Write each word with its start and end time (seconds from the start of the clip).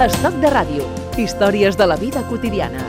Estoc 0.00 0.38
de 0.40 0.48
ràdio. 0.48 0.84
Històries 1.20 1.76
de 1.76 1.84
la 1.84 1.96
vida 2.00 2.22
quotidiana. 2.24 2.86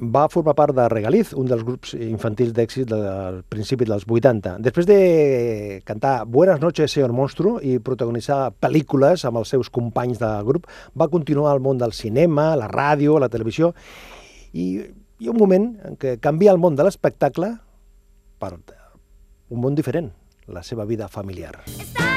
va 0.00 0.24
formar 0.32 0.56
part 0.58 0.74
de 0.74 0.88
Regaliz, 0.88 1.30
un 1.38 1.46
dels 1.46 1.62
grups 1.62 1.92
infantils 1.94 2.50
d'èxit 2.56 2.88
del 2.90 3.44
principi 3.52 3.86
dels 3.86 4.08
80. 4.08 4.56
Després 4.58 4.88
de 4.88 5.82
cantar 5.84 6.24
Buenas 6.26 6.58
noches, 6.58 6.90
señor 6.90 7.12
monstruo 7.12 7.60
i 7.62 7.78
protagonitzar 7.78 8.50
pel·lícules 8.58 9.22
amb 9.28 9.38
els 9.38 9.54
seus 9.54 9.70
companys 9.70 10.18
de 10.18 10.32
grup, 10.42 10.66
va 10.98 11.06
continuar 11.06 11.52
al 11.52 11.60
món 11.60 11.78
del 11.78 11.92
cinema, 11.92 12.56
la 12.56 12.66
ràdio, 12.66 13.20
la 13.20 13.28
televisió, 13.28 13.70
i 14.52 14.80
hi 14.80 15.28
ha 15.28 15.30
un 15.30 15.38
moment 15.38 15.76
en 15.84 15.94
què 15.94 16.18
canvia 16.18 16.50
el 16.50 16.58
món 16.58 16.74
de 16.74 16.88
l'espectacle 16.88 17.54
per 18.40 18.56
un 18.56 19.60
món 19.60 19.78
diferent, 19.78 20.10
la 20.48 20.64
seva 20.64 20.88
vida 20.88 21.06
familiar. 21.06 21.60
Está 21.68 22.09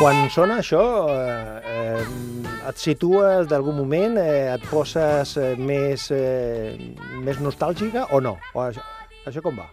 Quan 0.00 0.30
sona 0.32 0.60
això, 0.60 0.82
eh, 1.12 1.60
eh, 1.72 2.04
et 2.68 2.78
situes 2.80 3.48
d'algun 3.48 3.76
moment, 3.80 4.16
eh, 4.16 4.48
et 4.54 4.62
poses 4.70 5.36
eh, 5.36 5.50
més, 5.56 6.10
eh, 6.12 6.72
més 7.24 7.40
nostàlgica 7.40 8.06
o 8.12 8.20
no? 8.24 8.38
O 8.52 8.64
això, 8.64 8.84
això 9.28 9.44
com 9.44 9.60
va? 9.60 9.68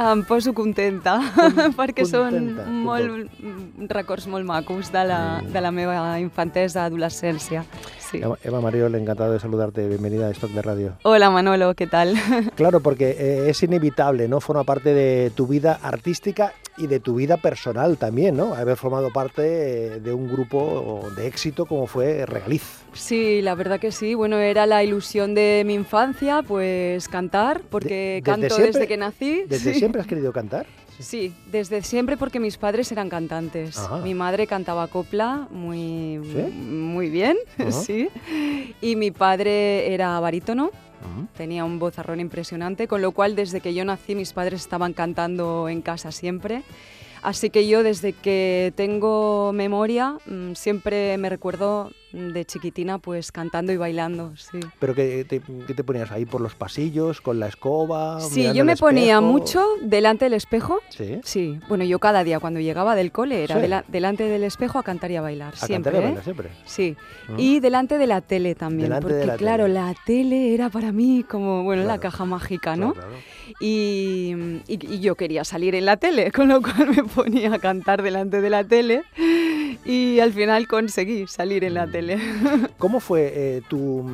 Em 0.00 0.22
poso 0.28 0.52
contenta, 0.56 1.18
perquè 1.78 2.06
són 2.08 2.34
contenta, 2.34 2.66
molt, 2.86 3.30
mm, 3.40 3.88
records 3.92 4.28
molt 4.30 4.46
macos 4.48 4.92
de 4.94 5.04
la, 5.08 5.20
de 5.44 5.64
la 5.64 5.72
meva 5.74 5.96
infantesa, 6.22 6.86
adolescència. 6.86 7.64
Sí. 8.12 8.20
Eva, 8.44 8.60
Mariol, 8.60 8.94
encantado 8.94 9.32
de 9.32 9.40
saludarte. 9.40 9.88
Bienvenida 9.88 10.26
a 10.26 10.30
Stock 10.32 10.50
de 10.50 10.60
Radio. 10.60 10.92
Hola 11.02 11.30
Manolo, 11.30 11.74
¿qué 11.74 11.86
tal? 11.86 12.14
Claro, 12.56 12.80
porque 12.80 13.16
eh, 13.18 13.48
es 13.48 13.62
inevitable, 13.62 14.28
¿no? 14.28 14.40
Forma 14.40 14.64
parte 14.64 14.92
de 14.92 15.30
tu 15.34 15.46
vida 15.46 15.78
artística 15.82 16.52
y 16.76 16.86
de 16.88 17.00
tu 17.00 17.14
vida 17.14 17.38
personal 17.38 17.96
también, 17.96 18.36
¿no? 18.36 18.54
Haber 18.54 18.76
formado 18.76 19.10
parte 19.10 19.42
eh, 19.96 20.00
de 20.00 20.12
un 20.12 20.30
grupo 20.30 21.08
de 21.16 21.26
éxito 21.26 21.64
como 21.64 21.86
fue 21.86 22.26
Regaliz. 22.26 22.82
Sí, 22.92 23.40
la 23.40 23.54
verdad 23.54 23.80
que 23.80 23.92
sí. 23.92 24.14
Bueno, 24.14 24.36
era 24.36 24.66
la 24.66 24.84
ilusión 24.84 25.34
de 25.34 25.62
mi 25.64 25.72
infancia, 25.74 26.42
pues 26.46 27.08
cantar, 27.08 27.62
porque 27.70 27.88
De- 27.88 27.94
desde 28.16 28.22
canto 28.22 28.48
siempre- 28.54 28.66
desde 28.72 28.88
que 28.88 28.96
nací. 28.98 29.42
¿Desde 29.48 29.72
sí. 29.72 29.78
siempre 29.78 30.02
has 30.02 30.06
querido 30.06 30.32
cantar? 30.32 30.66
Sí, 31.02 31.34
desde 31.50 31.82
siempre 31.82 32.16
porque 32.16 32.40
mis 32.40 32.56
padres 32.56 32.90
eran 32.92 33.08
cantantes. 33.08 33.78
Ajá. 33.78 33.98
Mi 33.98 34.14
madre 34.14 34.46
cantaba 34.46 34.86
copla 34.86 35.46
muy, 35.50 36.20
¿Sí? 36.24 36.52
muy 36.52 37.10
bien, 37.10 37.36
Ajá. 37.58 37.70
sí. 37.72 38.08
Y 38.80 38.96
mi 38.96 39.10
padre 39.10 39.92
era 39.92 40.18
barítono, 40.20 40.70
tenía 41.36 41.64
un 41.64 41.78
vozarrón 41.78 42.20
impresionante, 42.20 42.86
con 42.88 43.02
lo 43.02 43.12
cual 43.12 43.34
desde 43.34 43.60
que 43.60 43.74
yo 43.74 43.84
nací 43.84 44.14
mis 44.14 44.32
padres 44.32 44.60
estaban 44.62 44.92
cantando 44.92 45.68
en 45.68 45.82
casa 45.82 46.12
siempre. 46.12 46.62
Así 47.22 47.50
que 47.50 47.68
yo 47.68 47.82
desde 47.82 48.12
que 48.12 48.72
tengo 48.76 49.52
memoria 49.52 50.18
mm, 50.26 50.54
siempre 50.54 51.16
me 51.18 51.28
recuerdo 51.28 51.90
de 52.12 52.44
chiquitina 52.44 52.98
pues 52.98 53.32
cantando 53.32 53.72
y 53.72 53.76
bailando, 53.76 54.32
sí. 54.36 54.60
¿Pero 54.78 54.94
qué 54.94 55.24
te, 55.28 55.40
qué 55.66 55.74
te 55.74 55.82
ponías 55.84 56.10
ahí 56.10 56.24
por 56.26 56.40
los 56.40 56.54
pasillos, 56.54 57.20
con 57.20 57.40
la 57.40 57.48
escoba? 57.48 58.20
Sí, 58.20 58.52
yo 58.54 58.64
me 58.64 58.76
ponía 58.76 59.20
mucho 59.20 59.64
delante 59.82 60.26
del 60.26 60.34
espejo 60.34 60.80
Sí. 60.90 61.20
Sí, 61.24 61.58
bueno, 61.68 61.84
yo 61.84 61.98
cada 61.98 62.22
día 62.24 62.38
cuando 62.40 62.60
llegaba 62.60 62.94
del 62.94 63.12
cole 63.12 63.44
era 63.44 63.60
Sí. 63.60 63.84
delante 63.88 64.24
del 64.24 64.44
espejo 64.44 64.78
a 64.78 64.82
cantar 64.82 65.10
y 65.10 65.16
a 65.16 65.22
bailar, 65.22 65.54
A 65.54 65.66
siempre. 65.66 65.92
cantar 65.92 65.94
y 65.94 65.96
a 65.96 66.00
¿eh? 66.00 66.04
bailar 66.04 66.24
siempre. 66.24 66.48
Sí, 66.64 66.96
Mm. 67.28 67.34
y 67.38 67.60
delante 67.60 67.98
de 67.98 68.06
la 68.06 68.20
tele 68.20 68.54
también, 68.54 68.88
Delante 68.90 69.08
porque 69.08 69.26
la 69.26 69.36
claro, 69.36 69.64
tele. 69.64 69.74
la 69.74 69.94
tele 70.04 70.54
era 70.54 70.68
para 70.70 70.92
mí 70.92 71.24
como, 71.28 71.62
bueno, 71.64 71.84
la 71.84 71.98
caja 71.98 72.24
mágica, 72.24 72.76
¿no? 72.76 72.92
Claro, 72.92 73.08
claro. 73.08 73.22
Y, 73.60 74.34
y- 74.66 74.94
y 74.94 75.00
yo 75.00 75.14
quería 75.14 75.44
salir 75.44 75.74
en 75.74 75.86
la 75.86 75.96
tele, 75.96 76.30
con 76.32 76.48
lo 76.48 76.60
cual 76.60 76.88
me 76.94 77.04
ponía 77.04 77.54
a 77.54 77.58
cantar 77.58 78.02
delante 78.02 78.40
de 78.40 78.50
la 78.50 78.64
tele 78.64 79.02
y 79.84 80.20
al 80.20 80.32
final 80.32 80.68
conseguí 80.68 81.26
salir 81.26 81.64
en 81.64 81.74
la 81.74 81.86
Mm. 81.86 81.90
tele. 81.92 82.18
¿Cómo 82.78 83.00
fue 83.00 83.32
eh, 83.34 83.62
tu, 83.68 84.04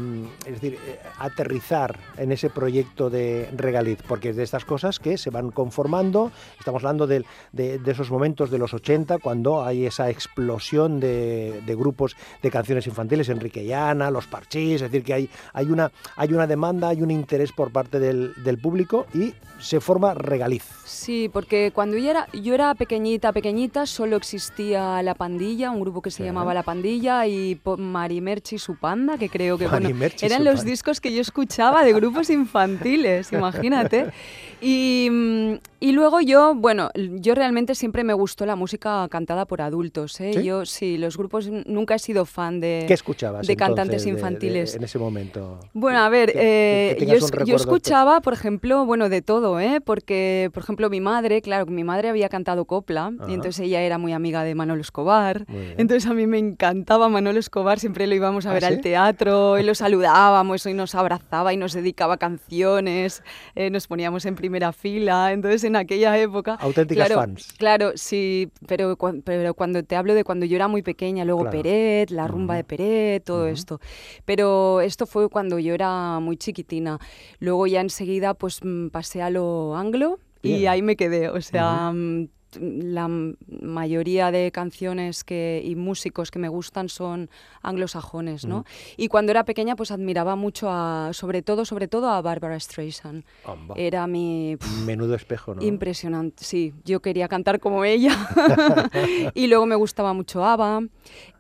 es 0.47 0.55
decir, 0.55 0.79
eh, 0.87 0.99
aterrizar 1.19 1.99
en 2.17 2.33
ese 2.33 2.49
proyecto 2.51 3.11
de 3.11 3.49
Regaliz? 3.57 3.99
Porque 4.07 4.31
es 4.31 4.37
de 4.37 4.43
estas 4.45 4.65
cosas 4.65 4.99
que 4.99 5.19
se 5.19 5.31
van 5.31 5.51
conformando, 5.51 6.33
estamos 6.59 6.83
hablando 6.83 7.07
del- 7.07 7.27
de, 7.53 7.79
de 7.79 7.93
esos 7.93 8.11
momentos 8.11 8.51
de 8.51 8.59
los 8.59 8.73
80, 8.73 9.19
cuando 9.19 9.65
hay 9.65 9.85
esa 9.87 10.09
explosión 10.11 11.01
de, 11.01 11.61
de 11.67 11.75
grupos 11.75 12.17
de 12.43 12.51
canciones 12.51 12.87
infantiles, 12.87 13.29
Enrique 13.29 13.63
y 13.63 13.73
Ana, 13.73 14.11
Los 14.11 14.27
Parchís, 14.27 14.77
es 14.77 14.91
decir, 14.91 15.03
que 15.05 15.15
hay, 15.15 15.31
hay, 15.53 15.67
una, 15.67 15.91
hay 16.17 16.33
una 16.33 16.47
demanda, 16.47 16.89
hay 16.89 17.03
un 17.03 17.11
interés 17.11 17.53
por 17.53 17.71
parte 17.73 17.99
del, 17.99 18.33
del 18.43 18.59
público 18.59 19.07
y 19.13 19.35
se 19.59 19.81
forma 19.81 20.15
Regaliz. 20.15 20.63
Sí, 20.85 21.29
porque 21.33 21.73
cuando 21.75 21.99
yo 21.99 22.11
era, 22.11 22.29
yo 22.33 22.55
era 22.55 22.75
pequeñita, 22.75 23.33
pequeñita, 23.33 23.87
solo 23.87 24.17
existía 24.17 25.03
La 25.03 25.15
Pandilla, 25.15 25.58
un 25.67 25.81
grupo 25.81 26.01
que 26.01 26.11
se 26.11 26.25
llamaba 26.25 26.55
La 26.55 26.63
Pandilla, 26.63 27.27
y 27.27 27.61
Marimerchi 27.77 28.57
y 28.57 28.59
su 28.59 28.77
panda, 28.77 29.19
que 29.19 29.29
creo 29.29 29.59
que 29.59 29.67
bueno, 29.67 29.91
eran 30.23 30.45
los 30.45 30.65
discos 30.65 31.01
que 31.01 31.13
yo 31.13 31.21
escuchaba 31.21 31.85
de 31.85 31.93
grupos 31.93 32.31
infantiles, 32.31 33.33
imagínate. 33.33 34.13
Y, 34.61 35.09
mm, 35.11 35.55
y 35.81 35.93
luego 35.93 36.21
yo, 36.21 36.55
bueno, 36.57 36.91
yo 36.95 37.35
realmente 37.37 37.77
siempre 37.77 38.03
me 38.03 38.13
gustó 38.13 38.45
la 38.47 38.57
música 38.57 39.07
cantada 39.09 39.45
por 39.47 39.63
adultos. 39.63 40.21
¿eh? 40.21 40.33
¿Sí? 40.35 40.43
Yo 40.43 40.67
sí, 40.67 40.99
los 40.99 41.17
grupos, 41.17 41.49
nunca 41.67 41.95
he 41.95 41.99
sido 42.01 42.25
fan 42.25 42.59
de... 42.59 42.85
¿Qué 42.89 42.95
escuchabas 42.95 43.47
de 43.47 43.53
entonces 43.53 43.69
cantantes 43.77 44.05
de- 44.05 44.11
de- 44.11 44.17
infantiles. 44.19 44.75
en 44.75 44.83
ese 44.83 44.99
momento? 44.99 45.61
Bueno, 45.75 46.01
a 46.01 46.09
ver, 46.09 46.33
Que- 46.33 46.91
eh, 46.91 46.97
que 46.99 47.07
yo, 47.07 47.15
es- 47.15 47.31
yo 47.47 47.55
escuchaba, 47.57 48.21
por 48.21 48.33
ejemplo, 48.33 48.85
bueno, 48.87 49.09
de 49.09 49.23
todo, 49.23 49.61
¿eh? 49.61 49.81
Porque, 49.81 50.51
por 50.53 50.65
ejemplo, 50.65 50.91
mi 50.91 51.01
madre, 51.01 51.41
claro, 51.43 51.67
mi 51.67 51.85
madre 51.85 52.09
había 52.09 52.29
cantado 52.29 52.65
copla 52.65 53.13
Ajá. 53.17 53.31
y 53.31 53.35
entonces 53.35 53.61
ella 53.61 53.81
era 53.83 53.99
muy 53.99 54.13
amiga 54.13 54.43
de 54.43 54.57
Manolo 54.57 54.81
Escobar. 54.81 55.47
Entonces 55.77 56.11
a 56.11 56.15
mí 56.15 56.27
me 56.27 56.39
encantaba 56.39 57.09
Manolo 57.09 57.39
Escobar, 57.39 57.79
siempre 57.79 58.09
lo 58.09 58.15
íbamos 58.17 58.47
a 58.47 58.51
¿Ah, 58.51 58.55
ver 58.55 58.63
sí? 58.65 58.69
al 58.69 58.81
teatro 58.81 59.59
y 59.59 59.63
lo 59.63 59.77
saludábamos 59.77 60.67
y 60.67 60.75
nos 60.75 60.97
abrazaba 60.97 61.53
y 61.53 61.57
nos 61.57 61.73
dedicaba 61.73 62.17
canciones, 62.17 63.23
eh, 63.55 63.71
nos 63.71 63.87
poníamos 63.87 64.27
en 64.27 64.35
primera 64.49 64.73
fila. 64.73 65.33
Entonces 65.33 65.63
en 65.65 65.77
aquella 65.77 66.17
época... 66.19 66.57
Auténticas 66.61 67.07
claro, 67.07 67.21
fans. 67.21 67.53
Claro, 67.59 67.93
sí, 67.95 68.51
pero, 68.67 68.97
pero 69.25 69.55
cuando 69.55 69.83
te 69.83 69.95
hablo 69.95 70.15
de 70.15 70.25
cuando 70.25 70.47
yo 70.47 70.57
era 70.57 70.69
muy 70.69 70.83
pequeña, 70.83 71.25
luego 71.25 71.43
Claro. 71.43 71.57
Peret, 71.63 72.11
la 72.11 72.27
rumba 72.27 72.57
de 72.57 72.65
Peret, 72.65 73.25
todo 73.25 73.45
Ujú. 73.45 73.53
esto. 73.53 73.81
Pero 74.25 74.81
esto 74.81 75.07
fue 75.07 75.29
cuando 75.29 75.59
yo 75.59 75.75
era 75.75 76.19
muy 76.21 76.37
chiquitina. 76.37 76.99
Luego 77.41 77.67
ya 77.67 77.81
enseguida 77.81 78.35
pues 78.35 78.61
mm, 78.63 78.89
pasé 78.89 79.23
a 79.23 79.31
lo 79.31 79.77
anglo 79.77 80.19
y 80.43 80.59
Bien. 80.59 80.69
ahí 80.69 80.83
me 80.83 80.97
quedé. 80.97 81.29
O 81.29 81.41
sea, 81.41 81.93
mm, 81.93 82.29
la 82.57 83.09
mayoría 83.09 84.31
de 84.31 84.51
canciones 84.53 85.25
que, 85.25 85.63
y 85.65 85.75
músicos 85.77 86.31
que 86.31 86.39
me 86.39 86.49
gustan 86.49 86.89
son 86.89 87.31
anglosajones, 87.63 88.45
¿no? 88.47 88.65
Y 88.97 89.09
cuando 89.09 89.31
era 89.31 89.45
pequeña 89.45 89.77
pues 89.77 89.91
admiraba 89.91 90.37
mucho 90.37 90.69
a, 90.71 91.11
sobre 91.13 91.43
todo, 91.43 91.65
sobre 91.65 91.89
todo 91.89 92.11
a 92.11 92.21
Barbara 92.23 92.59
Streisand. 92.59 93.25
Amba. 93.45 93.75
Era 93.77 94.07
mi... 94.07 94.57
Menudo 94.85 95.15
espejo, 95.15 95.55
¿no? 95.55 95.63
Impresionante, 95.63 96.45
sí. 96.45 96.75
Yo 96.85 97.01
quería 97.01 97.29
cantar 97.29 97.61
como 97.61 97.85
ella. 97.85 98.17
y 99.35 99.47
luego 99.47 99.67
me 99.67 99.77
gustaba 99.77 100.13
mucho 100.13 100.45
ABBA, 100.45 100.83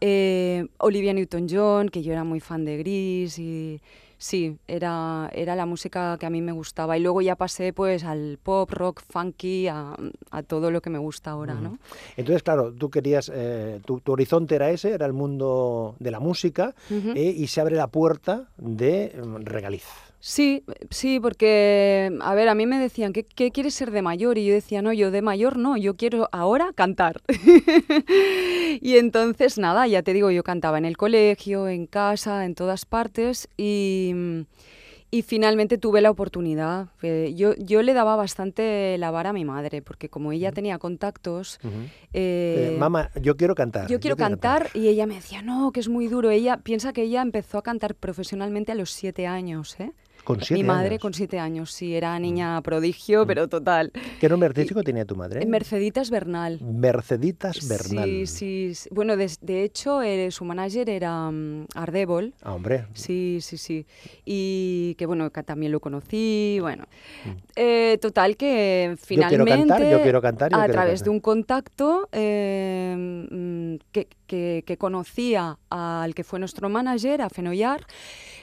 eh, 0.00 0.66
Olivia 0.78 1.12
Newton-John, 1.12 1.88
que 1.88 2.02
yo 2.02 2.12
era 2.12 2.24
muy 2.24 2.40
fan 2.40 2.64
de 2.64 2.78
Gris 2.78 3.38
y 3.38 3.80
sí, 4.18 4.58
era, 4.66 5.30
era 5.32 5.56
la 5.56 5.64
música 5.64 6.16
que 6.18 6.26
a 6.26 6.30
mí 6.30 6.42
me 6.42 6.52
gustaba. 6.52 6.98
Y 6.98 7.00
luego 7.00 7.22
ya 7.22 7.36
pasé 7.36 7.72
pues 7.72 8.04
al 8.04 8.38
pop, 8.42 8.70
rock, 8.70 9.00
funky, 9.08 9.68
a, 9.68 9.96
a 10.30 10.42
todo 10.42 10.70
lo 10.70 10.82
que 10.82 10.90
me 10.90 10.98
gusta 10.98 11.30
ahora, 11.30 11.54
¿no? 11.54 11.78
Entonces, 12.16 12.42
claro, 12.42 12.72
tú 12.72 12.90
querías, 12.90 13.30
eh, 13.34 13.80
tu, 13.84 14.00
tu 14.00 14.12
horizonte 14.12 14.56
era 14.56 14.70
ese, 14.70 14.92
era 14.92 15.06
el 15.06 15.12
mundo 15.12 15.94
de 15.98 16.10
la 16.10 16.20
música, 16.20 16.74
eh, 16.90 17.34
y 17.36 17.46
se 17.46 17.60
abre 17.60 17.76
la 17.76 17.86
puerta 17.86 18.48
de 18.58 19.14
mm, 19.16 19.44
Regaliz. 19.44 19.84
Sí, 20.20 20.64
sí, 20.90 21.20
porque, 21.20 22.10
a 22.20 22.34
ver, 22.34 22.48
a 22.48 22.54
mí 22.56 22.66
me 22.66 22.78
decían, 22.80 23.12
¿qué, 23.12 23.22
qué 23.24 23.52
quieres 23.52 23.74
ser 23.74 23.92
de 23.92 24.02
mayor? 24.02 24.36
Y 24.36 24.46
yo 24.46 24.52
decía, 24.52 24.82
no, 24.82 24.92
yo 24.92 25.10
de 25.12 25.22
mayor 25.22 25.56
no, 25.56 25.76
yo 25.76 25.96
quiero 25.96 26.28
ahora 26.32 26.72
cantar. 26.74 27.20
y 28.80 28.96
entonces, 28.96 29.58
nada, 29.58 29.86
ya 29.86 30.02
te 30.02 30.12
digo, 30.12 30.30
yo 30.30 30.42
cantaba 30.42 30.78
en 30.78 30.84
el 30.84 30.96
colegio, 30.96 31.68
en 31.68 31.86
casa, 31.86 32.44
en 32.44 32.54
todas 32.54 32.84
partes 32.84 33.48
y, 33.56 34.12
y 35.10 35.22
finalmente 35.22 35.78
tuve 35.78 36.00
la 36.00 36.10
oportunidad. 36.10 36.88
Eh, 37.02 37.32
yo, 37.36 37.54
yo 37.56 37.82
le 37.82 37.94
daba 37.94 38.16
bastante 38.16 38.96
la 38.98 39.10
vara 39.10 39.30
a 39.30 39.32
mi 39.32 39.44
madre, 39.44 39.82
porque 39.82 40.08
como 40.08 40.32
ella 40.32 40.52
tenía 40.52 40.78
contactos, 40.78 41.60
eh, 42.12 42.72
Eh, 42.74 42.76
mamá, 42.78 43.10
yo 43.22 43.36
quiero 43.36 43.54
cantar. 43.54 43.88
yo 43.88 44.00
quiero 44.00 44.16
cantar 44.16 44.68
y 44.74 44.88
ella 44.88 45.06
me 45.06 45.14
decía, 45.14 45.42
no, 45.42 45.70
que 45.72 45.80
es 45.80 45.88
muy 45.88 46.08
duro. 46.08 46.30
Ella 46.30 46.58
piensa 46.58 46.92
que 46.92 47.02
ella 47.02 47.22
empezó 47.22 47.58
a 47.58 47.62
cantar 47.62 47.94
profesionalmente 47.94 48.72
a 48.72 48.74
los 48.74 48.90
siete 48.90 49.26
años, 49.26 49.78
¿eh? 49.78 49.92
Con 50.28 50.42
siete 50.42 50.62
Mi 50.62 50.66
madre 50.66 50.88
años. 50.90 51.00
con 51.00 51.14
siete 51.14 51.38
años, 51.38 51.72
sí, 51.72 51.94
era 51.94 52.18
niña 52.18 52.60
prodigio, 52.60 53.26
pero 53.26 53.48
total. 53.48 53.90
¿Qué 54.20 54.28
nombre 54.28 54.46
artístico 54.50 54.82
tenía 54.82 55.06
tu 55.06 55.16
madre? 55.16 55.46
Merceditas 55.46 56.10
Bernal. 56.10 56.60
Merceditas 56.60 57.66
Bernal. 57.66 58.04
Sí, 58.06 58.26
sí, 58.26 58.74
sí. 58.74 58.88
Bueno, 58.92 59.16
de, 59.16 59.30
de 59.40 59.62
hecho, 59.62 60.02
eh, 60.02 60.30
su 60.30 60.44
manager 60.44 60.90
era 60.90 61.30
mm, 61.30 61.68
Ardébol. 61.74 62.34
Ah, 62.42 62.52
hombre. 62.52 62.84
Sí, 62.92 63.38
sí, 63.40 63.56
sí. 63.56 63.86
Y 64.26 64.96
que 64.98 65.06
bueno, 65.06 65.30
que 65.30 65.42
también 65.42 65.72
lo 65.72 65.80
conocí, 65.80 66.58
bueno. 66.60 66.84
Eh, 67.56 67.96
total 68.02 68.36
que 68.36 68.90
Mm. 68.92 68.96
quiero 69.06 69.06
finalmente, 69.06 69.50
cantar, 69.68 69.90
yo 69.90 70.02
quiero 70.02 70.20
cantar, 70.20 70.50
yo 70.52 70.58
a 70.58 70.60
quiero 70.60 70.72
través 70.74 70.92
cantar. 71.00 71.04
de 71.04 71.10
un 71.10 71.20
contacto 71.20 72.08
eh, 72.12 73.26
mm, 73.30 73.76
que, 73.92 74.08
que- 74.26 74.62
que 74.66 74.76
conocía 74.76 75.56
al 75.70 76.14
que 76.14 76.22
fue 76.22 76.38
nuestro 76.38 76.68
manager, 76.68 77.22
a 77.22 77.30
Fenollar, 77.30 77.86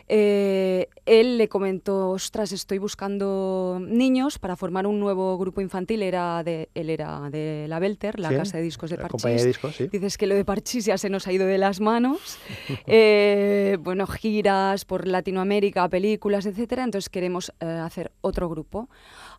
eh, 0.07 0.87
él 1.05 1.37
le 1.37 1.47
comentó, 1.49 2.11
ostras, 2.11 2.51
estoy 2.51 2.77
buscando 2.77 3.79
niños 3.81 4.37
para 4.39 4.55
formar 4.55 4.85
un 4.85 4.99
nuevo 4.99 5.37
grupo 5.37 5.61
infantil, 5.61 6.03
era 6.03 6.43
de, 6.43 6.69
él 6.75 6.89
era 6.89 7.29
de 7.31 7.65
la 7.67 7.79
Belter, 7.79 8.19
la 8.19 8.29
Sí, 8.29 8.35
casa 8.35 8.57
de 8.57 8.63
discos 8.63 8.89
de 8.91 8.97
Parchís. 8.97 9.23
de 9.23 9.45
discos, 9.47 9.75
sí. 9.75 9.87
Dices 9.87 10.17
que 10.17 10.27
lo 10.27 10.35
de 10.35 10.45
Parchís 10.45 10.85
ya 10.85 10.97
se 10.97 11.09
nos 11.09 11.27
ha 11.27 11.31
ido 11.33 11.45
de 11.47 11.57
las 11.57 11.79
manos. 11.79 12.37
Eh, 12.87 13.77
bueno, 13.81 14.05
giras 14.07 14.85
por 14.85 15.07
Latinoamérica, 15.07 15.87
películas, 15.89 16.45
etcétera. 16.45 16.83
Entonces 16.83 17.09
queremos 17.09 17.51
eh, 17.59 17.65
hacer 17.65 18.11
otro 18.21 18.47
grupo. 18.49 18.89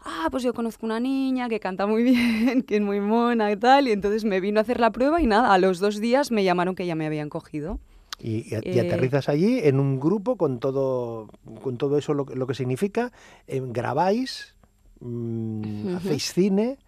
Ah, 0.04 0.28
pues 0.30 0.42
yo 0.42 0.52
conozco 0.52 0.84
una 0.86 1.00
niña 1.00 1.48
que 1.48 1.60
canta 1.60 1.86
muy 1.86 2.02
bien, 2.10 2.62
que 2.62 2.76
es 2.76 2.82
muy 2.82 3.00
mona 3.00 3.50
y 3.52 3.56
tal. 3.56 3.88
Y 3.88 3.92
entonces 3.92 4.24
me 4.24 4.40
vino 4.40 4.58
a 4.60 4.62
hacer 4.62 4.80
la 4.80 4.90
prueba 4.90 5.20
y 5.22 5.26
nada, 5.26 5.52
a 5.52 5.58
los 5.58 5.78
dos 5.78 6.00
días 6.00 6.30
me 6.30 6.44
llamaron 6.44 6.74
que 6.74 6.86
ya 6.86 6.94
me 6.94 7.06
habían 7.06 7.28
cogido. 7.28 7.78
Y, 8.18 8.30
y- 8.38 8.48
y 8.62 8.78
Eh, 8.78 8.80
aterrizas 8.80 9.28
allí 9.28 9.60
en 9.62 9.78
un 9.78 10.00
grupo 10.00 10.36
con 10.36 10.58
todo, 10.58 11.28
con 11.62 11.76
todo 11.76 11.98
eso 11.98 12.14
lo, 12.14 12.24
que- 12.26 12.34
lo 12.34 12.46
que 12.46 12.54
significa. 12.54 13.12
eh, 13.46 13.60
grabáis, 13.64 14.54
mm, 15.00 15.96
hacéis 15.96 16.32
cine, 16.32 16.78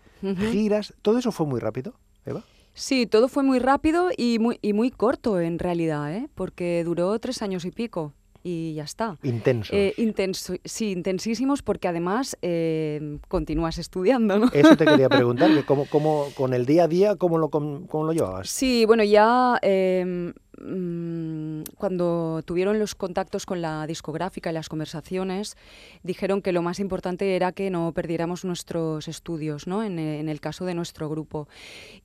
giras. 0.51 0.95
¿Todo 1.03 1.19
eso 1.19 1.31
fue 1.33 1.47
muy 1.47 1.61
rápido, 1.61 1.95
Eva? 2.27 2.43
Sí, 2.75 3.07
todo 3.07 3.29
fue 3.29 3.43
muy 3.43 3.59
rápido 3.59 4.09
y 4.17 4.39
muy, 4.39 4.59
y 4.63 4.73
muy 4.73 4.91
corto 4.91 5.41
en 5.41 5.59
realidad, 5.59 6.15
¿eh? 6.15 6.29
porque 6.35 6.83
duró 6.85 7.19
tres 7.19 7.43
años 7.43 7.65
y 7.65 7.71
pico 7.73 8.13
y 8.45 8.75
ya 8.75 8.85
está. 8.85 9.19
Intensos. 9.25 9.75
Eh, 9.77 9.95
intenso, 9.99 10.55
sí, 10.65 10.93
intensísimos 10.93 11.61
porque 11.63 11.89
además 11.89 12.37
eh, 12.41 13.19
continúas 13.27 13.79
estudiando, 13.79 14.39
¿no? 14.39 14.47
Eso 14.53 14.77
te 14.77 14.85
quería 14.87 15.09
preguntar, 15.09 15.53
que 15.53 15.65
cómo, 15.65 15.87
cómo, 15.91 16.29
con 16.37 16.55
el 16.55 16.67
día 16.67 16.85
a 16.85 16.89
día, 16.89 17.17
¿cómo 17.17 17.37
lo, 17.39 17.51
cómo 17.51 18.05
lo 18.05 18.13
llevabas? 18.13 18.49
Sí, 18.49 18.85
bueno, 18.87 19.03
ya 19.03 19.59
em, 19.61 20.33
mm, 20.61 21.63
cuando 21.77 22.43
tuvieron 22.45 22.79
los 22.79 22.95
contactos 22.95 23.47
con 23.47 23.63
la 23.63 23.87
discográfica 23.87 24.51
y 24.51 24.55
las 24.55 24.69
conversaciones, 24.69 25.57
dijeron 26.03 26.43
que 26.43 26.53
lo 26.53 26.63
más 26.63 26.81
importante 26.81 27.37
era 27.37 27.53
que 27.53 27.71
no 27.71 27.93
perdiéramos 27.93 28.45
nuestros 28.45 29.09
estudios, 29.09 29.67
¿no? 29.67 29.83
En, 29.83 29.99
e- 29.99 30.21
en 30.21 30.29
el 30.29 30.41
caso 30.41 30.65
de 30.65 30.75
nuestro 30.75 31.09
grupo. 31.09 31.49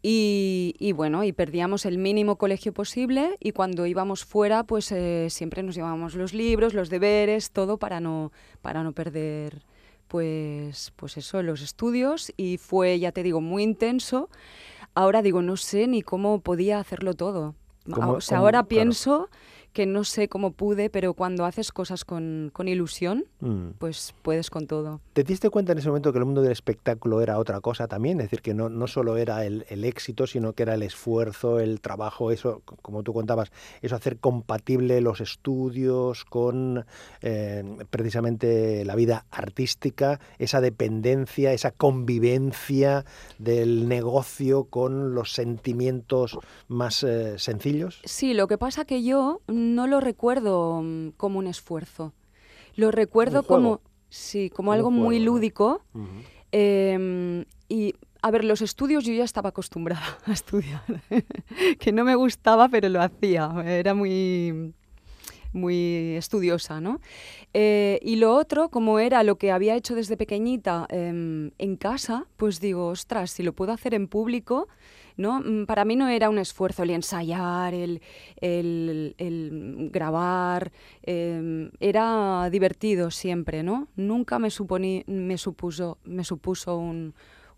Y, 0.02 0.76
y 0.80 0.92
bueno, 0.92 1.24
y 1.24 1.32
perdíamos 1.34 1.86
el 1.86 1.98
mínimo 1.98 2.38
colegio 2.38 2.74
posible 2.74 3.38
y 3.40 3.52
cuando 3.52 3.86
íbamos 3.86 4.26
fuera, 4.26 4.64
pues 4.64 4.92
eh, 4.92 5.28
siempre 5.30 5.64
nos 5.64 5.76
llevábamos 5.76 6.16
los 6.16 6.34
libros, 6.34 6.74
los 6.74 6.90
deberes, 6.90 7.52
todo 7.52 7.78
para 7.78 8.00
no, 8.00 8.32
para 8.62 8.84
no 8.84 8.92
perder 8.94 9.64
pues, 10.08 10.92
pues 10.96 11.18
eso, 11.18 11.42
los 11.42 11.62
estudios 11.62 12.32
y 12.38 12.58
fue, 12.58 13.00
ya 13.00 13.12
te 13.12 13.24
digo, 13.24 13.42
muy 13.42 13.64
intenso. 13.64 14.30
Ahora 14.94 15.24
digo, 15.24 15.42
no 15.42 15.58
sé 15.58 15.88
ni 15.88 16.04
cómo 16.04 16.42
podía 16.42 16.80
hacerlo 16.80 17.16
todo. 17.16 17.56
¿Cómo- 17.92 18.14
o 18.14 18.22
sea, 18.22 18.38
cómo- 18.38 18.46
ahora 18.46 18.64
claro. 18.64 19.30
Que 19.74 19.86
no 19.86 20.04
sé 20.04 20.28
cómo 20.30 20.52
pude, 20.52 20.90
pero 20.90 21.14
cuando 21.14 21.46
haces 21.46 21.72
cosas 21.72 22.06
con, 22.06 22.52
con 22.54 22.68
ilusión, 22.68 23.26
Mm. 23.42 23.72
pues 23.80 24.14
puedes 24.22 24.50
con 24.50 24.68
todo. 24.68 25.02
¿Te 25.12 25.24
diste 25.24 25.50
cuenta 25.50 25.74
en 25.74 25.80
ese 25.80 25.90
momento 25.90 26.14
que 26.14 26.20
el 26.20 26.26
mundo 26.26 26.42
del 26.42 26.52
espectáculo 26.54 27.22
era 27.22 27.38
otra 27.40 27.60
cosa 27.60 27.88
también? 27.88 28.20
Es 28.22 28.28
decir, 28.28 28.42
que 28.42 28.54
no, 28.54 28.70
no 28.70 28.88
solo 28.88 29.18
era 29.18 29.46
el, 29.46 29.66
el 29.70 29.84
éxito, 29.84 30.28
sino 30.28 30.54
que 30.54 30.64
era 30.64 30.76
el 30.76 30.84
esfuerzo, 30.84 31.60
el 31.60 31.82
trabajo, 31.82 32.32
eso, 32.32 32.62
como 32.82 33.04
tú 33.04 33.12
contabas, 33.14 33.52
eso 33.82 33.96
hacer 33.96 34.18
compatible 34.18 35.02
los 35.02 35.20
estudios 35.20 36.24
con 36.24 36.86
eh, 37.22 37.64
precisamente 37.90 38.86
la 38.86 38.96
vida 38.96 39.26
artística, 39.32 40.20
esa 40.40 40.62
dependencia, 40.62 41.52
esa 41.52 41.72
convivencia 41.72 43.06
del 43.40 43.88
negocio 43.88 44.66
con 44.66 45.16
los 45.16 45.34
sentimientos 45.34 46.38
más 46.68 47.04
eh, 47.04 47.38
sencillos. 47.40 48.02
Sí, 48.06 48.34
lo 48.34 48.48
que 48.48 48.58
pasa 48.58 48.86
que 48.86 49.04
yo 49.04 49.42
no 49.64 49.88
lo 49.88 50.00
recuerdo 50.00 50.82
mm, 50.84 51.10
como 51.18 51.40
un 51.40 51.48
esfuerzo. 51.48 52.14
Lo 52.76 52.92
recuerdo 52.92 53.44
como, 53.44 53.82
sí, 54.10 54.50
como 54.50 54.72
Un 54.72 54.78
algo 54.78 54.92
muy 54.92 55.20
lúdico. 55.20 55.82
Em, 56.52 57.46
y, 57.68 57.96
a 58.22 58.32
ver, 58.32 58.44
los 58.44 58.62
estudios 58.62 59.04
yo 59.06 59.14
ya 59.14 59.24
estaba 59.24 59.50
acostumbrada 59.50 60.04
a 60.26 60.34
estudiar, 60.34 60.84
que 61.80 61.92
no 61.92 62.04
me 62.04 62.16
gustaba, 62.16 62.70
pero 62.70 62.90
lo 62.90 63.02
hacía, 63.02 63.52
era 63.66 63.94
muy, 63.94 64.74
muy 65.52 66.16
estudiosa, 66.16 66.82
¿no? 66.82 67.00
Eh, 67.54 68.00
y 68.02 68.18
lo 68.18 68.36
otro, 68.36 68.70
como 68.70 69.00
era 69.00 69.24
lo 69.24 69.38
que 69.38 69.52
había 69.52 69.76
hecho 69.76 69.96
desde 69.96 70.18
pequeñita 70.18 70.88
em, 70.90 71.52
en 71.58 71.76
casa, 71.76 72.26
pues 72.38 72.60
digo, 72.60 72.88
ostras, 72.88 73.32
si 73.32 73.44
lo 73.44 73.54
puedo 73.54 73.72
hacer 73.72 73.94
en 73.94 74.08
público, 74.08 74.68
¿no? 75.18 75.40
Mm, 75.42 75.66
Para 75.66 75.86
mí 75.86 75.96
no 75.96 76.08
era 76.08 76.30
un 76.30 76.38
esfuerzo 76.40 76.84
el 76.84 76.90
ensayar, 76.92 77.74
el, 77.74 78.02
el- 78.42 79.16
el 79.18 79.90
grabar, 79.92 80.72
em, 81.04 81.72
era 81.80 82.50
divertido 82.52 83.12
siempre, 83.12 83.64
¿no? 83.64 83.88
Nunca 83.96 84.40
me, 84.40 84.50
suponí, 84.50 85.04
me, 85.08 85.38
supuso, 85.38 85.98
me 86.06 86.24
supuso 86.24 86.78
un, 86.78 87.14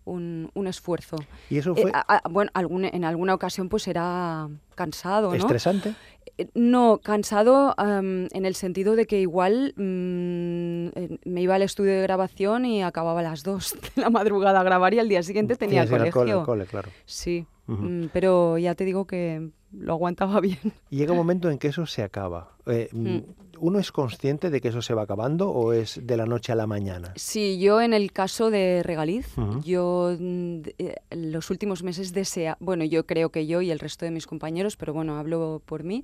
un- 0.06 0.50
un 0.54 0.68
esfuerzo. 0.68 1.18
Y 1.50 1.58
eso 1.58 1.74
Eh, 1.76 1.82
fue 1.82 1.92
a- 1.94 2.00
a- 2.24 2.30
bueno, 2.30 2.52
algún- 2.54 2.86
en 2.86 3.04
alguna 3.04 3.34
ocasión 3.34 3.70
pues 3.70 3.88
era 3.88 4.48
cansado, 4.76 5.30
¿no? 5.30 5.36
estresante. 5.36 5.94
Eh, 6.38 6.48
No, 6.54 7.00
cansado 7.04 7.74
am, 7.78 8.28
en 8.32 8.46
el 8.46 8.56
sentido 8.56 8.96
de 8.96 9.06
que 9.06 9.20
igual 9.22 9.74
mm, 9.78 11.30
me 11.30 11.42
iba 11.42 11.56
al 11.56 11.62
estudio 11.62 11.94
de 11.94 12.02
grabación 12.02 12.66
y 12.66 12.84
acababa 12.84 13.20
a 13.22 13.24
las 13.24 13.44
2 13.44 13.74
de 13.96 14.02
la 14.02 14.10
madrugada 14.10 14.60
a 14.60 14.64
grabar 14.64 14.94
y 14.94 15.00
al 15.00 15.08
día 15.10 15.24
siguiente 15.24 15.56
tenía 15.56 15.88
colegio. 15.88 16.12
cole, 16.12 16.34
cole, 16.46 16.66
claro. 16.66 16.90
Sí, 17.06 17.46
mm, 17.68 18.06
pero 18.14 18.58
ya 18.58 18.76
te 18.76 18.86
digo 18.86 19.06
que 19.08 19.50
lo 19.80 19.94
aguantaba 19.94 20.40
bien. 20.42 20.60
Y 20.90 20.98
llega 20.98 21.12
un 21.12 21.18
momento 21.18 21.50
en 21.50 21.58
que 21.58 21.68
eso 21.68 21.86
se 21.86 22.04
acaba. 22.04 22.52
Eh, 22.66 22.90
Mm. 22.92 23.20
¿Uno 23.60 23.80
es 23.80 23.92
consciente 23.92 24.50
de 24.50 24.60
que 24.60 24.68
eso 24.68 24.82
se 24.82 24.94
va 24.94 25.04
acabando 25.04 25.50
o 25.50 25.72
es 25.74 26.00
de 26.04 26.18
la 26.18 26.26
noche 26.26 26.52
a 26.52 26.56
la 26.56 26.68
mañana? 26.68 27.14
Sí, 27.16 27.58
yo 27.58 27.82
en 27.82 27.94
el 27.94 28.12
caso 28.12 28.52
de 28.52 28.84
Regaliz, 28.84 29.28
yo 29.64 30.16
mm, 30.20 30.60
eh, 30.78 30.96
los 31.12 31.50
últimos 31.50 31.82
meses 31.84 32.12
desea, 32.12 32.58
bueno, 32.60 32.84
yo 32.84 33.06
creo 33.06 33.30
que 33.30 33.48
yo 33.48 33.62
y 33.62 33.72
el 33.72 33.80
resto 33.80 34.04
de 34.06 34.12
mis 34.12 34.28
compañeros, 34.28 34.76
pero 34.76 34.94
bueno, 34.94 35.18
hablo 35.18 35.62
por 35.66 35.84
mí, 35.84 36.04